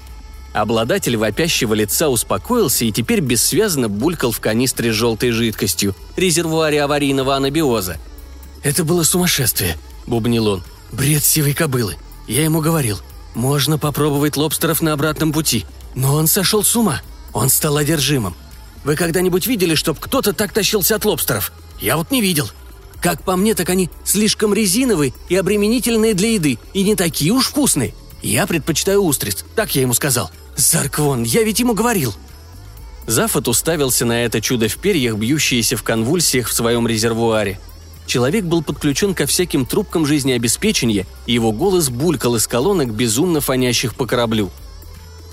Обладатель 0.53 1.17
вопящего 1.17 1.73
лица 1.73 2.09
успокоился 2.09 2.85
и 2.85 2.91
теперь 2.91 3.21
бессвязно 3.21 3.89
булькал 3.89 4.31
в 4.31 4.39
канистре 4.39 4.93
с 4.93 4.95
желтой 4.95 5.31
жидкостью, 5.31 5.95
резервуаре 6.15 6.83
аварийного 6.83 7.35
анабиоза. 7.35 7.97
«Это 8.61 8.83
было 8.83 9.03
сумасшествие»,— 9.03 9.77
бубнил 10.05 10.47
он. 10.47 10.63
«Бред 10.91 11.23
сивой 11.23 11.55
кобылы. 11.55 11.95
Я 12.27 12.43
ему 12.43 12.61
говорил, 12.61 12.99
можно 13.33 13.79
попробовать 13.79 14.37
лобстеров 14.37 14.81
на 14.81 14.93
обратном 14.93 15.33
пути. 15.33 15.65
Но 15.95 16.15
он 16.15 16.27
сошел 16.27 16.63
с 16.63 16.75
ума. 16.75 17.01
Он 17.33 17.49
стал 17.49 17.77
одержимым. 17.77 18.35
Вы 18.83 18.95
когда-нибудь 18.95 19.47
видели, 19.47 19.75
чтоб 19.75 19.99
кто-то 19.99 20.33
так 20.33 20.51
тащился 20.51 20.95
от 20.95 21.05
лобстеров? 21.05 21.51
Я 21.79 21.97
вот 21.97 22.11
не 22.11 22.21
видел. 22.21 22.49
Как 23.01 23.23
по 23.23 23.35
мне, 23.35 23.53
так 23.53 23.69
они 23.69 23.89
слишком 24.05 24.53
резиновые 24.53 25.13
и 25.29 25.35
обременительные 25.35 26.13
для 26.13 26.33
еды, 26.33 26.57
и 26.73 26.83
не 26.83 26.95
такие 26.95 27.31
уж 27.31 27.47
вкусные. 27.47 27.93
Я 28.21 28.47
предпочитаю 28.47 29.01
устриц, 29.01 29.43
так 29.55 29.75
я 29.75 29.81
ему 29.81 29.93
сказал. 29.93 30.31
Зарквон, 30.55 31.23
я 31.23 31.43
ведь 31.43 31.59
ему 31.59 31.73
говорил. 31.73 32.13
Зафот 33.05 33.49
уставился 33.49 34.05
на 34.05 34.23
это 34.23 34.39
чудо 34.39 34.69
в 34.69 34.77
перьях, 34.77 35.15
бьющееся 35.15 35.75
в 35.75 35.83
конвульсиях 35.83 36.47
в 36.47 36.53
своем 36.53 36.87
резервуаре. 36.87 37.59
Человек 38.05 38.45
был 38.45 38.63
подключен 38.63 39.13
ко 39.13 39.25
всяким 39.25 39.65
трубкам 39.65 40.05
жизнеобеспечения, 40.05 41.05
и 41.25 41.33
его 41.33 41.51
голос 41.51 41.89
булькал 41.89 42.35
из 42.35 42.47
колонок, 42.47 42.93
безумно 42.93 43.41
фонящих 43.41 43.95
по 43.95 44.05
кораблю. 44.05 44.51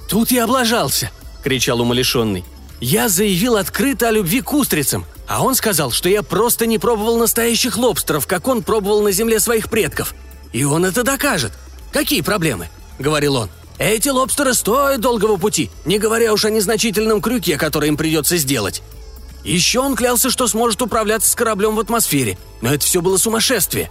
«Тут 0.08 0.30
я 0.32 0.44
облажался!»— 0.44 1.10
кричал 1.44 1.80
умалишенный. 1.80 2.44
Я 2.80 3.10
заявил 3.10 3.56
открыто 3.56 4.08
о 4.08 4.10
любви 4.10 4.40
к 4.40 4.54
устрицам, 4.54 5.04
а 5.28 5.44
он 5.44 5.54
сказал, 5.54 5.90
что 5.90 6.08
я 6.08 6.22
просто 6.22 6.64
не 6.64 6.78
пробовал 6.78 7.18
настоящих 7.18 7.76
лобстеров, 7.76 8.26
как 8.26 8.48
он 8.48 8.62
пробовал 8.62 9.02
на 9.02 9.12
земле 9.12 9.38
своих 9.38 9.68
предков. 9.68 10.14
И 10.52 10.64
он 10.64 10.86
это 10.86 11.02
докажет. 11.02 11.52
Какие 11.92 12.22
проблемы?»— 12.22 12.68
говорил 12.98 13.36
он. 13.36 13.50
«Эти 13.78 14.08
лобстеры 14.08 14.54
стоят 14.54 15.02
долгого 15.02 15.36
пути, 15.36 15.70
не 15.84 15.98
говоря 15.98 16.32
уж 16.32 16.46
о 16.46 16.50
незначительном 16.50 17.20
крюке, 17.20 17.58
который 17.58 17.88
им 17.88 17.98
придется 17.98 18.38
сделать. 18.38 18.82
Еще 19.44 19.80
он 19.80 19.94
клялся, 19.94 20.30
что 20.30 20.48
сможет 20.48 20.80
управляться 20.80 21.30
с 21.30 21.34
кораблем 21.34 21.76
в 21.76 21.80
атмосфере, 21.80 22.38
но 22.62 22.72
это 22.72 22.84
все 22.84 23.02
было 23.02 23.18
сумасшествие. 23.18 23.90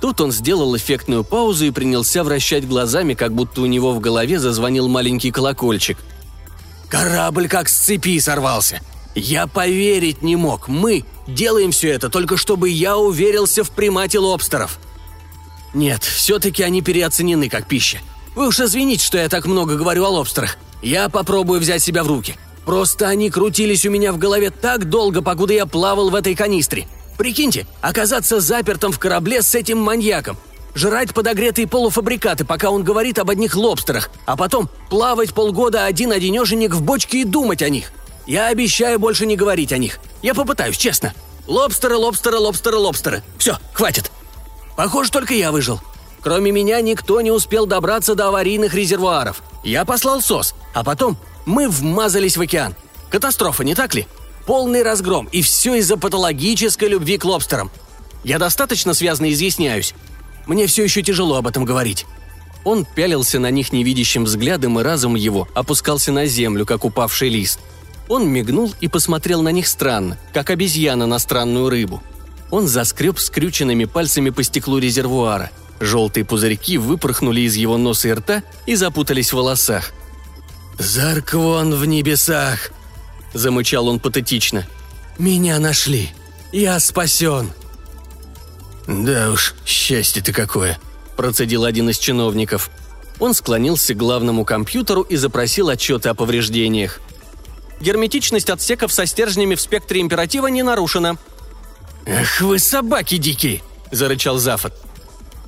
Тут 0.00 0.20
он 0.20 0.32
сделал 0.32 0.76
эффектную 0.76 1.24
паузу 1.24 1.66
и 1.66 1.70
принялся 1.70 2.24
вращать 2.24 2.66
глазами, 2.66 3.14
как 3.14 3.32
будто 3.32 3.60
у 3.60 3.66
него 3.66 3.92
в 3.92 4.00
голове 4.00 4.38
зазвонил 4.38 4.88
маленький 4.88 5.32
колокольчик– 5.32 5.98
Корабль 6.90 7.48
как 7.48 7.68
с 7.68 7.78
цепи 7.78 8.18
сорвался. 8.18 8.80
Я 9.14 9.46
поверить 9.46 10.22
не 10.22 10.36
мог. 10.36 10.68
Мы 10.68 11.04
делаем 11.26 11.70
все 11.70 11.90
это 11.90 12.08
только 12.10 12.36
чтобы 12.36 12.68
я 12.68 12.98
уверился 12.98 13.64
в 13.64 13.70
примате 13.70 14.18
лобстеров. 14.18 14.78
Нет, 15.72 16.02
все-таки 16.02 16.64
они 16.64 16.82
переоценены 16.82 17.48
как 17.48 17.68
пища. 17.68 17.98
Вы 18.34 18.48
уж 18.48 18.58
извините, 18.58 19.04
что 19.04 19.18
я 19.18 19.28
так 19.28 19.46
много 19.46 19.76
говорю 19.76 20.04
о 20.04 20.08
лобстерах. 20.08 20.56
Я 20.82 21.08
попробую 21.08 21.60
взять 21.60 21.82
себя 21.82 22.02
в 22.02 22.08
руки. 22.08 22.36
Просто 22.64 23.08
они 23.08 23.30
крутились 23.30 23.86
у 23.86 23.90
меня 23.90 24.12
в 24.12 24.18
голове 24.18 24.50
так 24.50 24.88
долго, 24.88 25.22
покуда 25.22 25.54
я 25.54 25.66
плавал 25.66 26.10
в 26.10 26.14
этой 26.14 26.34
канистре. 26.34 26.88
Прикиньте, 27.16 27.66
оказаться 27.80 28.40
запертым 28.40 28.92
в 28.92 28.98
корабле 28.98 29.42
с 29.42 29.54
этим 29.54 29.78
маньяком. 29.78 30.36
Жрать 30.74 31.14
подогретые 31.14 31.66
полуфабрикаты, 31.66 32.44
пока 32.44 32.70
он 32.70 32.84
говорит 32.84 33.18
об 33.18 33.30
одних 33.30 33.56
лобстерах, 33.56 34.10
а 34.26 34.36
потом 34.36 34.68
плавать 34.88 35.34
полгода 35.34 35.84
один-одинешенек 35.84 36.72
в 36.74 36.82
бочке 36.82 37.22
и 37.22 37.24
думать 37.24 37.62
о 37.62 37.68
них. 37.68 37.92
Я 38.26 38.46
обещаю 38.46 38.98
больше 38.98 39.26
не 39.26 39.36
говорить 39.36 39.72
о 39.72 39.78
них. 39.78 39.98
Я 40.22 40.34
попытаюсь, 40.34 40.76
честно. 40.76 41.12
Лобстеры, 41.46 41.96
лобстеры, 41.96 42.38
лобстеры, 42.38 42.76
лобстеры. 42.76 43.22
Все, 43.38 43.58
хватит. 43.72 44.12
Похоже, 44.76 45.10
только 45.10 45.34
я 45.34 45.50
выжил. 45.50 45.80
Кроме 46.22 46.52
меня 46.52 46.80
никто 46.80 47.20
не 47.20 47.30
успел 47.30 47.66
добраться 47.66 48.14
до 48.14 48.28
аварийных 48.28 48.74
резервуаров. 48.74 49.42
Я 49.64 49.84
послал 49.84 50.20
СОС, 50.20 50.54
а 50.74 50.84
потом 50.84 51.16
мы 51.46 51.68
вмазались 51.68 52.36
в 52.36 52.40
океан. 52.40 52.76
Катастрофа, 53.10 53.64
не 53.64 53.74
так 53.74 53.94
ли? 53.94 54.06
Полный 54.46 54.82
разгром, 54.82 55.28
и 55.32 55.42
все 55.42 55.74
из-за 55.76 55.96
патологической 55.96 56.88
любви 56.88 57.18
к 57.18 57.24
лобстерам. 57.24 57.70
Я 58.22 58.38
достаточно 58.38 58.94
связно 58.94 59.32
изъясняюсь. 59.32 59.94
Мне 60.50 60.66
все 60.66 60.82
еще 60.82 61.00
тяжело 61.00 61.36
об 61.36 61.46
этом 61.46 61.64
говорить. 61.64 62.06
Он 62.64 62.84
пялился 62.84 63.38
на 63.38 63.52
них 63.52 63.72
невидящим 63.72 64.24
взглядом, 64.24 64.80
и 64.80 64.82
разум 64.82 65.14
его 65.14 65.46
опускался 65.54 66.10
на 66.10 66.26
землю, 66.26 66.66
как 66.66 66.84
упавший 66.84 67.28
лист. 67.28 67.60
Он 68.08 68.28
мигнул 68.28 68.74
и 68.80 68.88
посмотрел 68.88 69.42
на 69.42 69.50
них 69.50 69.68
странно, 69.68 70.18
как 70.32 70.50
обезьяна 70.50 71.06
на 71.06 71.20
странную 71.20 71.70
рыбу. 71.70 72.02
Он 72.50 72.66
заскреб 72.66 73.20
скрюченными 73.20 73.84
пальцами 73.84 74.30
по 74.30 74.42
стеклу 74.42 74.78
резервуара. 74.78 75.52
Желтые 75.78 76.24
пузырьки 76.24 76.78
выпорхнули 76.78 77.42
из 77.42 77.54
его 77.54 77.78
носа 77.78 78.08
и 78.08 78.12
рта 78.12 78.42
и 78.66 78.74
запутались 78.74 79.32
в 79.32 79.36
волосах. 79.36 79.92
«Зарквон 80.80 81.76
в 81.76 81.86
небесах!»– 81.86 82.72
замычал 83.34 83.86
он 83.86 84.00
патетично. 84.00 84.66
«Меня 85.16 85.60
нашли! 85.60 86.10
Я 86.50 86.80
спасен!» 86.80 87.52
«Да 88.90 89.30
уж, 89.30 89.54
счастье-то 89.64 90.32
какое!»– 90.32 90.78
процедил 91.16 91.64
один 91.64 91.88
из 91.90 91.98
чиновников. 91.98 92.70
Он 93.20 93.34
склонился 93.34 93.94
к 93.94 93.98
главному 93.98 94.44
компьютеру 94.44 95.02
и 95.02 95.14
запросил 95.14 95.68
отчеты 95.68 96.08
о 96.08 96.14
повреждениях. 96.14 97.00
Герметичность 97.80 98.50
отсеков 98.50 98.92
со 98.92 99.06
стержнями 99.06 99.54
в 99.54 99.60
спектре 99.60 100.00
императива 100.00 100.48
не 100.48 100.64
нарушена». 100.64 101.16
«Эх 102.04 102.40
вы 102.40 102.58
собаки 102.58 103.16
дикие!»– 103.16 103.62
зарычал 103.92 104.38
Зафот. 104.38 104.72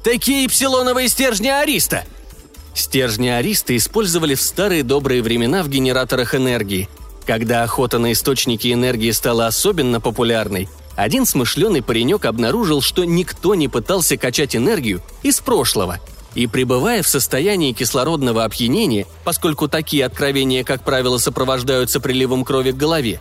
«Такие 0.05 0.49
псилоновые 0.49 1.09
стержни 1.09 1.49
Ариста!» 1.49 2.05
Стержни 2.75 3.29
Ариста 3.29 3.77
использовали 3.77 4.35
в 4.35 4.43
старые 4.43 4.85
добрые 4.85 5.21
времена 5.21 5.63
в 5.63 5.69
генераторах 5.69 6.35
энергии. 6.35 6.89
Когда 7.27 7.65
охота 7.65 7.99
на 7.99 8.13
источники 8.13 8.73
энергии 8.73 9.11
стала 9.11 9.47
особенно 9.47 10.01
популярной, 10.01 10.69
один 11.03 11.27
смышленый 11.27 11.83
паренек 11.83 12.25
обнаружил, 12.25 12.81
что 12.81 13.05
никто 13.05 13.55
не 13.55 13.69
пытался 13.69 14.17
качать 14.17 14.57
энергию 14.57 15.03
из 15.23 15.41
прошлого. 15.41 16.01
И 16.35 16.47
пребывая 16.47 17.03
в 17.03 17.09
состоянии 17.09 17.73
кислородного 17.73 18.45
опьянения, 18.45 19.07
поскольку 19.25 19.69
такие 19.69 20.07
откровения, 20.07 20.65
как 20.65 20.85
правило, 20.85 21.19
сопровождаются 21.19 22.01
приливом 22.01 22.45
крови 22.45 22.73
к 22.73 22.77
голове, 22.77 23.21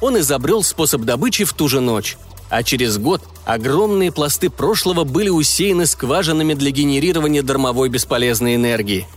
он 0.00 0.18
изобрел 0.18 0.62
способ 0.62 1.02
добычи 1.02 1.44
в 1.44 1.52
ту 1.52 1.68
же 1.68 1.80
ночь 1.80 2.16
а 2.50 2.62
через 2.62 2.98
год 2.98 3.20
огромные 3.44 4.12
пласты 4.12 4.48
прошлого 4.48 5.02
были 5.02 5.28
усеяны 5.28 5.86
скважинами 5.86 6.54
для 6.54 6.70
генерирования 6.70 7.42
дармовой 7.42 7.88
бесполезной 7.88 8.54
энергии. 8.54 9.08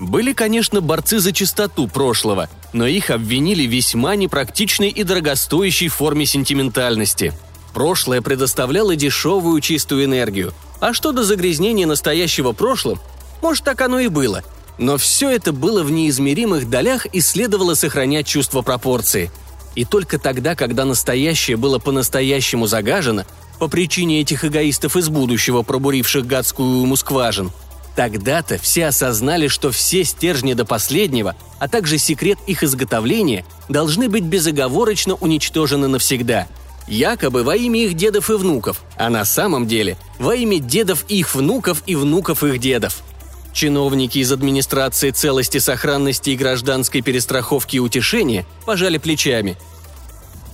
Были, 0.00 0.32
конечно, 0.32 0.80
борцы 0.80 1.20
за 1.20 1.32
чистоту 1.32 1.88
прошлого, 1.88 2.48
но 2.72 2.86
их 2.86 3.10
обвинили 3.10 3.66
в 3.66 3.70
весьма 3.70 4.16
непрактичной 4.16 4.88
и 4.88 5.02
дорогостоящей 5.02 5.88
форме 5.88 6.24
сентиментальности. 6.24 7.34
Прошлое 7.76 8.22
предоставляло 8.22 8.96
дешевую 8.96 9.60
чистую 9.60 10.06
энергию, 10.06 10.54
а 10.80 10.94
что 10.94 11.12
до 11.12 11.22
загрязнения 11.22 11.86
настоящего 11.86 12.52
прошлым, 12.52 12.98
может, 13.42 13.64
так 13.64 13.80
оно 13.82 14.00
и 14.00 14.08
было. 14.08 14.42
Но 14.78 14.96
все 14.96 15.30
это 15.30 15.52
было 15.52 15.82
в 15.82 15.90
неизмеримых 15.90 16.68
долях 16.68 17.06
и 17.06 17.20
следовало 17.20 17.74
сохранять 17.74 18.26
чувство 18.26 18.62
пропорции– 18.62 19.30
и 19.76 19.84
только 19.84 20.18
тогда, 20.18 20.56
когда 20.56 20.84
настоящее 20.84 21.56
было 21.56 21.78
по-настоящему 21.78 22.66
загажено, 22.66 23.24
по 23.58 23.68
причине 23.68 24.22
этих 24.22 24.44
эгоистов 24.44 24.96
из 24.96 25.08
будущего, 25.10 25.62
пробуривших 25.62 26.26
гадскую 26.26 26.86
мускважин, 26.86 27.52
тогда-то 27.94 28.58
все 28.58 28.86
осознали, 28.86 29.48
что 29.48 29.70
все 29.70 30.02
стержни 30.02 30.54
до 30.54 30.64
последнего, 30.64 31.36
а 31.58 31.68
также 31.68 31.98
секрет 31.98 32.38
их 32.46 32.62
изготовления, 32.62 33.44
должны 33.68 34.08
быть 34.08 34.24
безоговорочно 34.24 35.14
уничтожены 35.14 35.88
навсегда. 35.88 36.48
Якобы 36.88 37.42
во 37.42 37.56
имя 37.56 37.84
их 37.84 37.94
дедов 37.94 38.30
и 38.30 38.34
внуков, 38.34 38.82
а 38.96 39.10
на 39.10 39.24
самом 39.24 39.66
деле 39.66 39.96
во 40.18 40.34
имя 40.34 40.60
дедов 40.60 41.04
их 41.08 41.34
внуков 41.34 41.82
и 41.86 41.96
внуков 41.96 42.44
их 42.44 42.58
дедов– 42.58 43.02
Чиновники 43.56 44.18
из 44.18 44.30
администрации 44.32 45.12
целости, 45.12 45.56
сохранности 45.56 46.28
и 46.28 46.36
гражданской 46.36 47.00
перестраховки 47.00 47.76
и 47.76 47.78
утешения 47.78 48.44
пожали 48.66 48.98
плечами. 48.98 49.56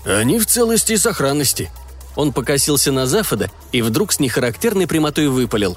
«Они 0.05 0.38
в 0.38 0.47
целости 0.47 0.92
и 0.92 0.97
сохранности». 0.97 1.68
Он 2.14 2.33
покосился 2.33 2.92
на 2.92 3.07
Зафода 3.07 3.51
и 3.73 3.83
вдруг 3.83 4.12
с 4.12 4.21
нехарактерной 4.21 4.87
прямотой 4.87 5.27
выпалил. 5.27 5.77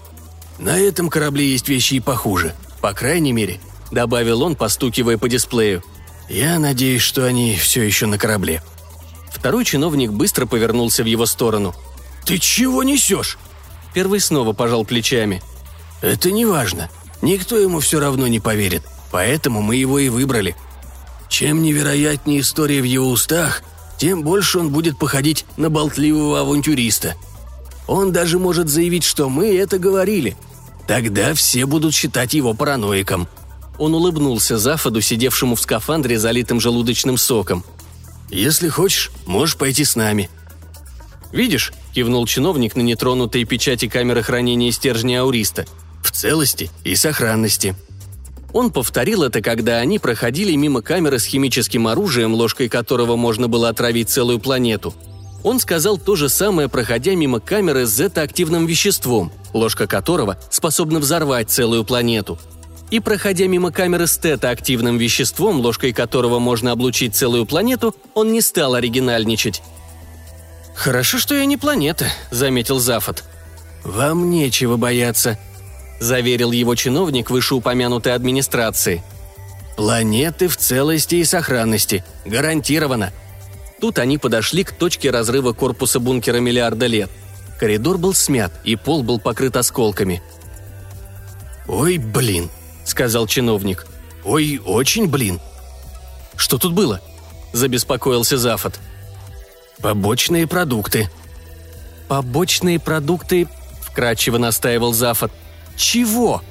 «На 0.59 0.77
этом 0.77 1.09
корабле 1.09 1.49
есть 1.49 1.67
вещи 1.67 1.95
и 1.95 1.99
похуже. 1.99 2.53
По 2.79 2.93
крайней 2.93 3.31
мере»,— 3.31 3.59
добавил 3.91 4.43
он, 4.43 4.55
постукивая 4.55 5.17
по 5.17 5.27
дисплею. 5.27 5.83
«Я 6.29 6.59
надеюсь, 6.59 7.01
что 7.01 7.25
они 7.25 7.55
все 7.55 7.81
еще 7.81 8.05
на 8.05 8.19
корабле». 8.19 8.61
Второй 9.35 9.65
чиновник 9.65 10.11
быстро 10.11 10.45
повернулся 10.45 11.03
в 11.03 11.07
его 11.07 11.25
сторону. 11.25 11.75
«Ты 12.25 12.39
чего 12.39 12.83
несешь?» 12.83 13.37
Первый 13.93 14.19
снова 14.21 14.53
пожал 14.53 14.85
плечами. 14.85 15.43
«Это 16.01 16.31
не 16.31 16.45
важно. 16.45 16.89
Никто 17.21 17.57
ему 17.57 17.81
все 17.81 17.99
равно 17.99 18.27
не 18.27 18.39
поверит, 18.39 18.83
поэтому 19.11 19.61
мы 19.61 19.75
его 19.75 19.99
и 19.99 20.09
выбрали. 20.09 20.55
Чем 21.29 21.61
невероятнее 21.61 22.39
история 22.39 22.81
в 22.81 22.85
его 22.85 23.09
устах, 23.09 23.61
тем 23.97 24.23
больше 24.23 24.59
он 24.59 24.69
будет 24.69 24.97
походить 24.97 25.45
на 25.57 25.69
болтливого 25.69 26.39
авантюриста. 26.39 27.15
Он 27.87 28.11
даже 28.11 28.39
может 28.39 28.69
заявить, 28.69 29.03
что 29.03 29.29
мы 29.29 29.55
это 29.55 29.77
говорили. 29.77 30.37
Тогда 30.87 31.33
все 31.33 31.65
будут 31.65 31.93
считать 31.93 32.33
его 32.33 32.53
параноиком». 32.53 33.27
Он 33.77 33.93
улыбнулся 33.93 34.57
Зафаду, 34.57 35.01
сидевшему 35.01 35.55
в 35.55 35.61
скафандре, 35.61 36.17
залитым 36.17 36.61
желудочным 36.61 37.17
соком. 37.17 37.65
«Если 38.29 38.69
хочешь, 38.69 39.11
можешь 39.25 39.57
пойти 39.57 39.83
с 39.83 39.95
нами». 39.95 40.29
«Видишь?»– 41.31 41.73
кивнул 41.93 42.25
чиновник 42.25 42.75
на 42.75 42.81
нетронутые 42.81 43.45
печати 43.45 43.87
камеры 43.87 44.23
хранения 44.23 44.71
стержня 44.71 45.21
Ауриста– 45.21 45.65
в 46.05 46.11
целости 46.11 46.69
и 46.83 46.95
сохранности. 46.95 47.75
Он 48.53 48.71
повторил 48.71 49.23
это, 49.23 49.41
когда 49.41 49.79
они 49.79 49.99
проходили 49.99 50.55
мимо 50.55 50.81
камеры 50.81 51.19
с 51.19 51.25
химическим 51.25 51.87
оружием, 51.87 52.33
ложкой 52.33 52.69
которого 52.69 53.17
можно 53.17 53.49
было 53.49 53.67
отравить 53.69 54.09
целую 54.09 54.39
планету. 54.39 54.93
Он 55.43 55.59
сказал 55.59 55.97
то 55.97 56.15
же 56.15 56.29
самое, 56.29 56.69
проходя 56.69 57.15
мимо 57.15 57.39
камеры 57.39 57.85
с 57.85 57.89
зета-активным 57.89 58.65
веществом, 58.65 59.31
ложка 59.53 59.87
которого 59.87 60.39
способна 60.49 60.99
взорвать 60.99 61.49
целую 61.49 61.83
планету. 61.83 62.39
И 62.95 63.01
проходя 63.01 63.45
мимо 63.47 63.73
камеры 63.73 64.07
с 64.07 64.17
тета-активным 64.17 64.97
веществом, 64.97 65.59
ложкой 65.59 65.91
которого 65.91 66.39
можно 66.39 66.71
облучить 66.71 67.13
целую 67.13 67.45
планету, 67.45 67.93
он 68.13 68.31
не 68.31 68.39
стал 68.39 68.73
оригинальничать. 68.73 69.61
«Хорошо, 70.73 71.19
что 71.19 71.35
я 71.35 71.43
не 71.43 71.57
планета»,— 71.57 72.05
заметил 72.31 72.79
Зафот. 72.79 73.25
«Вам 73.83 74.29
нечего 74.29 74.77
бояться»,– 74.77 75.37
заверил 75.99 76.53
его 76.53 76.73
чиновник 76.75 77.31
вышеупомянутой 77.31 78.13
администрации. 78.13 79.03
«Планеты 79.75 80.47
в 80.47 80.55
целости 80.55 81.15
и 81.15 81.25
сохранности. 81.25 82.01
Гарантированно». 82.23 83.11
Тут 83.81 83.99
они 83.99 84.17
подошли 84.17 84.63
к 84.63 84.71
точке 84.71 85.11
разрыва 85.11 85.51
корпуса 85.51 85.99
бункера 85.99 86.37
миллиарда 86.37 86.85
лет. 86.85 87.11
Коридор 87.59 87.97
был 87.97 88.13
смят, 88.13 88.53
и 88.63 88.77
пол 88.77 89.03
был 89.03 89.19
покрыт 89.19 89.57
осколками. 89.57 90.23
«Ой, 91.67 91.97
блин»,– 91.97 92.49
сказал 92.85 93.27
чиновник. 93.27 93.85
«Ой, 94.23 94.61
очень 94.65 95.07
блин». 95.07 95.39
«Что 96.35 96.57
тут 96.57 96.73
было?»– 96.73 97.01
забеспокоился 97.53 98.37
Зафот. 98.37 98.79
«Побочные 99.81 100.47
продукты». 100.47 101.09
«Побочные 102.07 102.79
продукты»,– 102.79 103.47
вкратчиво 103.81 104.37
настаивал 104.37 104.93
Зафот– 104.93 105.31
чего?» 105.75 106.41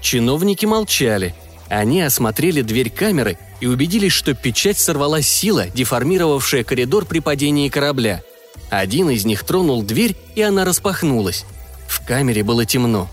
Чиновники 0.00 0.66
молчали. 0.66 1.34
Они 1.68 2.00
осмотрели 2.00 2.62
дверь 2.62 2.90
камеры 2.90 3.38
и 3.60 3.66
убедились, 3.66 4.12
что 4.12 4.34
печать 4.34 4.78
сорвала 4.78 5.22
сила, 5.22 5.66
деформировавшая 5.68 6.64
коридор 6.64 7.04
при 7.04 7.20
падении 7.20 7.68
корабля. 7.68 8.22
Один 8.70 9.10
из 9.10 9.24
них 9.24 9.44
тронул 9.44 9.82
дверь, 9.82 10.16
и 10.34 10.42
она 10.42 10.64
распахнулась. 10.64 11.44
В 11.86 12.04
камере 12.04 12.42
было 12.42 12.64
темно. 12.64 13.08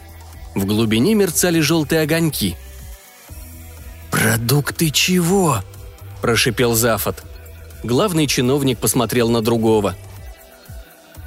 В 0.58 0.66
глубине 0.66 1.14
мерцали 1.14 1.60
желтые 1.60 2.02
огоньки. 2.02 2.58
«Продукты 4.10 4.90
чего?»– 4.90 5.64
прошипел 6.24 6.74
Зафот. 6.74 7.22
Главный 7.84 8.26
чиновник 8.26 8.80
посмотрел 8.80 9.30
на 9.30 9.44
другого. 9.44 9.96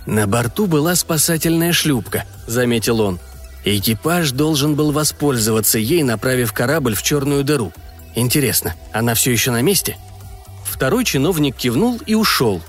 «На 0.04 0.26
борту 0.26 0.66
была 0.66 0.96
спасательная 0.96 1.72
шлюпка»,– 1.72 2.24
заметил 2.48 3.00
он. 3.00 3.20
«Экипаж 3.64 4.32
должен 4.32 4.74
был 4.74 4.90
воспользоваться 4.90 5.78
ей, 5.78 6.02
направив 6.02 6.52
корабль 6.52 6.96
в 6.96 7.02
черную 7.04 7.44
дыру. 7.44 7.72
Интересно, 8.16 8.74
она 8.92 9.14
все 9.14 9.30
еще 9.30 9.52
на 9.52 9.62
месте?» 9.62 9.96
Второй 10.64 11.04
чиновник 11.04 11.54
кивнул 11.54 12.00
и 12.04 12.14
ушел. 12.16 12.60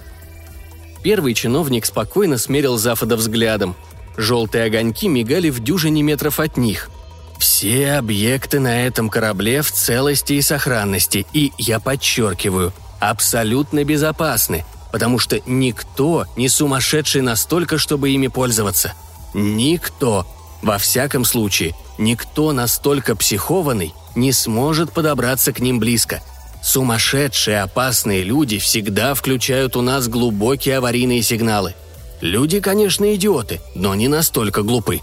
Первый 1.01 1.33
чиновник 1.33 1.87
спокойно 1.87 2.37
смерил 2.37 2.77
Зафода 2.77 3.17
взглядом. 3.17 3.75
Желтые 4.17 4.65
огоньки 4.65 5.07
мигали 5.07 5.49
в 5.49 5.59
дюжине 5.59 6.01
метров 6.03 6.39
от 6.39 6.57
них. 6.57 6.89
«Все 7.37 7.93
объекты 7.93 8.59
на 8.59 8.85
этом 8.85 9.09
корабле 9.09 9.61
в 9.61 9.71
целости 9.71 10.33
и 10.33 10.41
сохранности, 10.41 11.25
и, 11.33 11.51
я 11.57 11.79
подчеркиваю, 11.79 12.71
абсолютно 12.99 13.83
безопасны, 13.83 14.63
потому 14.91 15.17
что 15.17 15.39
никто 15.45 16.25
не 16.35 16.49
сумасшедший 16.49 17.21
настолько, 17.21 17.77
чтобы 17.77 18.11
ими 18.11 18.27
пользоваться. 18.27 18.93
Никто, 19.33 20.27
во 20.61 20.77
всяком 20.77 21.25
случае, 21.25 21.73
никто 21.97 22.51
настолько 22.51 23.15
психованный 23.15 23.93
не 24.15 24.33
сможет 24.33 24.91
подобраться 24.91 25.51
к 25.53 25.59
ним 25.59 25.79
близко. 25.79 26.21
Сумасшедшие 26.61 27.61
опасные 27.61 28.23
люди 28.23 28.59
всегда 28.59 29.15
включают 29.15 29.75
у 29.75 29.81
нас 29.81 30.07
глубокие 30.07 30.77
аварийные 30.77 31.23
сигналы. 31.23 31.73
Люди, 32.21 32.59
конечно, 32.59 33.13
идиоты, 33.15 33.61
но 33.73 33.95
не 33.95 34.07
настолько 34.07 34.61
глупы. 34.61 35.01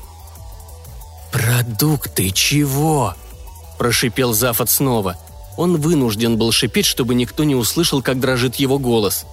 «Продукты 1.32 2.30
чего?»– 2.30 3.14
прошипел 3.78 4.32
Зафот 4.32 4.70
снова. 4.70 5.16
Он 5.56 5.80
вынужден 5.80 6.38
был 6.38 6.52
шипеть, 6.52 6.86
чтобы 6.86 7.14
никто 7.14 7.42
не 7.44 7.56
услышал, 7.56 8.00
как 8.02 8.20
дрожит 8.20 8.56
его 8.56 8.78
голос. 8.78 9.26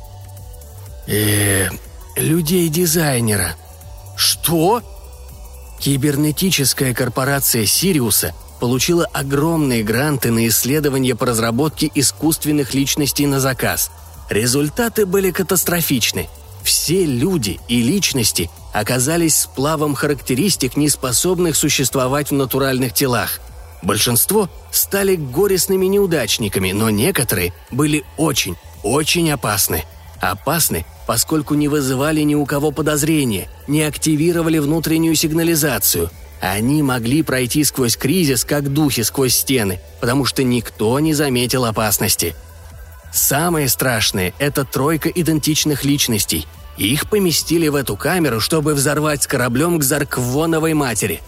э 1.08 1.70
людей-дизайнера». 2.16 3.56
«Что?» 4.18 4.82
Кибернетическая 5.80 6.94
корпорация 6.94 7.66
Сириуса 7.66 8.34
получила 8.60 9.06
огромные 9.06 9.84
гранты 9.84 10.32
на 10.32 10.48
исследования 10.48 11.16
по 11.16 11.26
разработке 11.26 11.92
искусственных 11.94 12.74
личностей 12.74 13.28
на 13.28 13.40
заказ. 13.40 13.92
Результаты 14.30 15.06
были 15.06 15.32
катастрофичны. 15.32 16.30
Все 16.66 17.06
люди 17.06 17.60
и 17.68 17.82
личности 17.82 18.50
оказались 18.74 19.38
сплавом 19.38 19.94
характеристик, 19.94 20.76
не 20.76 20.90
способных 20.90 21.56
существовать 21.56 22.32
в 22.32 22.34
натуральных 22.34 22.94
телах. 22.94 23.40
Большинство 23.84 24.50
стали 24.72 25.16
горестными 25.16 25.86
неудачниками, 25.86 26.72
но 26.72 26.90
некоторые 26.90 27.54
были 27.70 28.04
очень, 28.18 28.56
очень 28.84 29.32
опасны. 29.32 29.86
Опасны, 30.20 30.86
поскольку 31.06 31.54
не 31.54 31.68
вызывали 31.68 32.22
ни 32.22 32.34
у 32.34 32.46
кого 32.48 32.72
подозрения, 32.72 33.48
не 33.68 33.84
активировали 33.84 34.58
внутреннюю 34.58 35.16
сигнализацию– 35.16 36.10
они 36.42 36.84
могли 36.84 37.24
пройти 37.24 37.64
сквозь 37.64 37.98
кризис, 37.98 38.44
как 38.44 38.72
духи 38.72 39.04
сквозь 39.04 39.36
стены, 39.36 39.80
потому 40.00 40.26
что 40.26 40.44
никто 40.44 41.00
не 41.00 41.14
заметил 41.14 41.66
опасности. 41.66 42.36
Самое 43.16 43.70
страшное– 43.70 44.34
это 44.40 44.66
тройка 44.66 45.10
идентичных 45.10 45.84
личностей. 45.84 46.46
Их 46.78 47.10
поместили 47.10 47.70
в 47.70 47.76
эту 47.76 47.96
камеру, 47.96 48.42
чтобы 48.42 48.74
взорвать 48.74 49.24
с 49.24 49.28
кораблем 49.28 49.80
к 49.80 49.84
Зарквоновой 49.84 50.74
матери. 50.74 51.22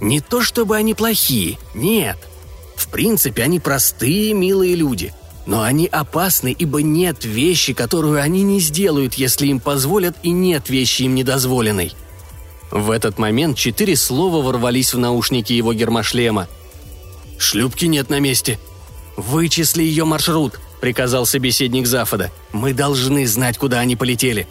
Не 0.00 0.20
то 0.20 0.42
чтобы 0.42 0.76
они 0.76 0.94
плохие, 0.94 1.58
нет. 1.74 2.16
В 2.76 2.88
принципе, 2.88 3.42
они 3.42 3.58
простые, 3.58 4.32
милые 4.32 4.76
люди. 4.76 5.12
Но 5.44 5.62
они 5.62 5.86
опасны, 5.86 6.54
ибо 6.56 6.82
нет 6.82 7.24
вещи, 7.24 7.72
которую 7.72 8.22
они 8.22 8.42
не 8.42 8.60
сделают, 8.60 9.14
если 9.14 9.48
им 9.48 9.58
позволят, 9.58 10.16
и 10.22 10.30
нет 10.30 10.70
вещи 10.70 11.02
им 11.02 11.14
недозволенной– 11.16 11.94
в 12.70 12.90
этот 12.90 13.18
момент 13.18 13.56
четыре 13.56 13.96
слова 13.96 14.42
ворвались 14.44 14.92
в 14.92 14.98
наушники 14.98 15.52
его 15.52 15.72
гермошлема. 15.72 16.48
«Шлюпки 17.38 17.86
нет 17.86 18.10
на 18.10 18.20
месте». 18.20 18.58
«Вычисли 19.16 19.82
ее 19.82 20.04
маршрут»,— 20.04 20.60
приказал 20.80 21.26
собеседник 21.26 21.86
Зафода. 21.86 22.30
«Мы 22.52 22.72
должны 22.72 23.26
знать, 23.26 23.58
куда 23.58 23.80
они 23.80 23.96
полетели». 23.96 24.46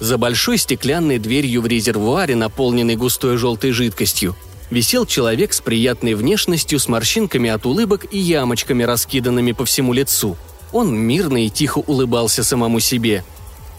За 0.00 0.18
большой 0.18 0.58
стеклянной 0.58 1.18
дверью 1.18 1.62
в 1.62 1.66
резервуаре, 1.66 2.34
наполненной 2.34 2.96
густой 2.96 3.36
желтой 3.36 3.70
жидкостью, 3.70 4.36
висел 4.70 5.06
человек 5.06 5.52
с 5.52 5.60
приятной 5.60 6.14
внешностью, 6.14 6.78
с 6.78 6.88
морщинками 6.88 7.48
от 7.48 7.64
улыбок 7.64 8.06
и 8.10 8.18
ямочками, 8.18 8.82
раскиданными 8.82 9.52
по 9.52 9.64
всему 9.64 9.92
лицу. 9.92 10.36
Он 10.72 10.94
мирно 10.94 11.46
и 11.46 11.50
тихо 11.50 11.78
улыбался 11.78 12.42
самому 12.42 12.80
себе. 12.80 13.24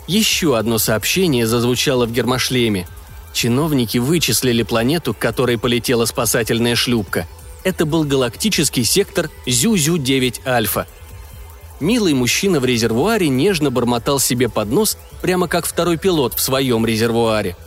Еще 0.07 0.57
одно 0.57 0.77
сообщение 0.77 1.47
зазвучало 1.47 2.05
в 2.05 2.11
гермошлеме. 2.11 2.87
Чиновники 3.33 3.97
вычислили 3.97 4.63
планету, 4.63 5.13
к 5.13 5.19
которой 5.19 5.57
полетела 5.57 6.05
спасательная 6.05 6.75
шлюпка. 6.75 7.27
Это 7.65 7.85
был 7.85 8.03
галактический 8.03 8.85
сектор 8.85 9.29
Зю-Зю-9 9.45 10.47
Альфа. 10.47 10.87
Милый 11.79 12.13
мужчина 12.13 12.59
в 12.59 12.65
резервуаре 12.65 13.27
нежно 13.27 13.69
бормотал 13.69 14.19
себе 14.19 14.47
под 14.47 14.71
нос, 14.71 14.97
прямо 15.21 15.47
как 15.47 15.65
второй 15.65 15.97
пилот 15.97 16.33
в 16.33 16.39
своем 16.39 16.85
резервуаре. 16.85 17.57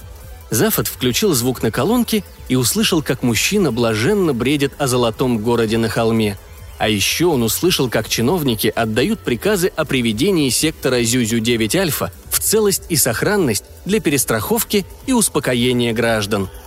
Зафот 0.51 0.89
включил 0.89 1.35
звук 1.35 1.63
на 1.63 1.71
колонке 1.71 2.25
и 2.49 2.57
услышал, 2.57 3.03
как 3.03 3.23
мужчина 3.23 3.71
блаженно 3.71 4.33
бредит 4.33 4.73
о 4.79 4.87
золотом 4.87 5.39
городе 5.39 5.77
на 5.77 5.89
холме. 5.89 6.39
А 6.79 6.89
еще 6.89 7.27
он 7.27 7.43
услышал, 7.43 7.91
как 7.91 8.09
чиновники 8.09 8.73
отдают 8.75 9.21
приказы 9.21 9.71
о 9.77 9.85
приведении 9.85 10.49
сектора 10.49 11.03
Зюзю-9 11.03 11.77
Альфа 11.77 12.13
в 12.31 12.39
целость 12.39 12.85
и 12.89 12.97
сохранность 12.97 13.65
для 13.85 14.01
перестраховки 14.01 14.87
и 15.07 15.13
успокоения 15.13 15.93
граждан– 15.93 16.49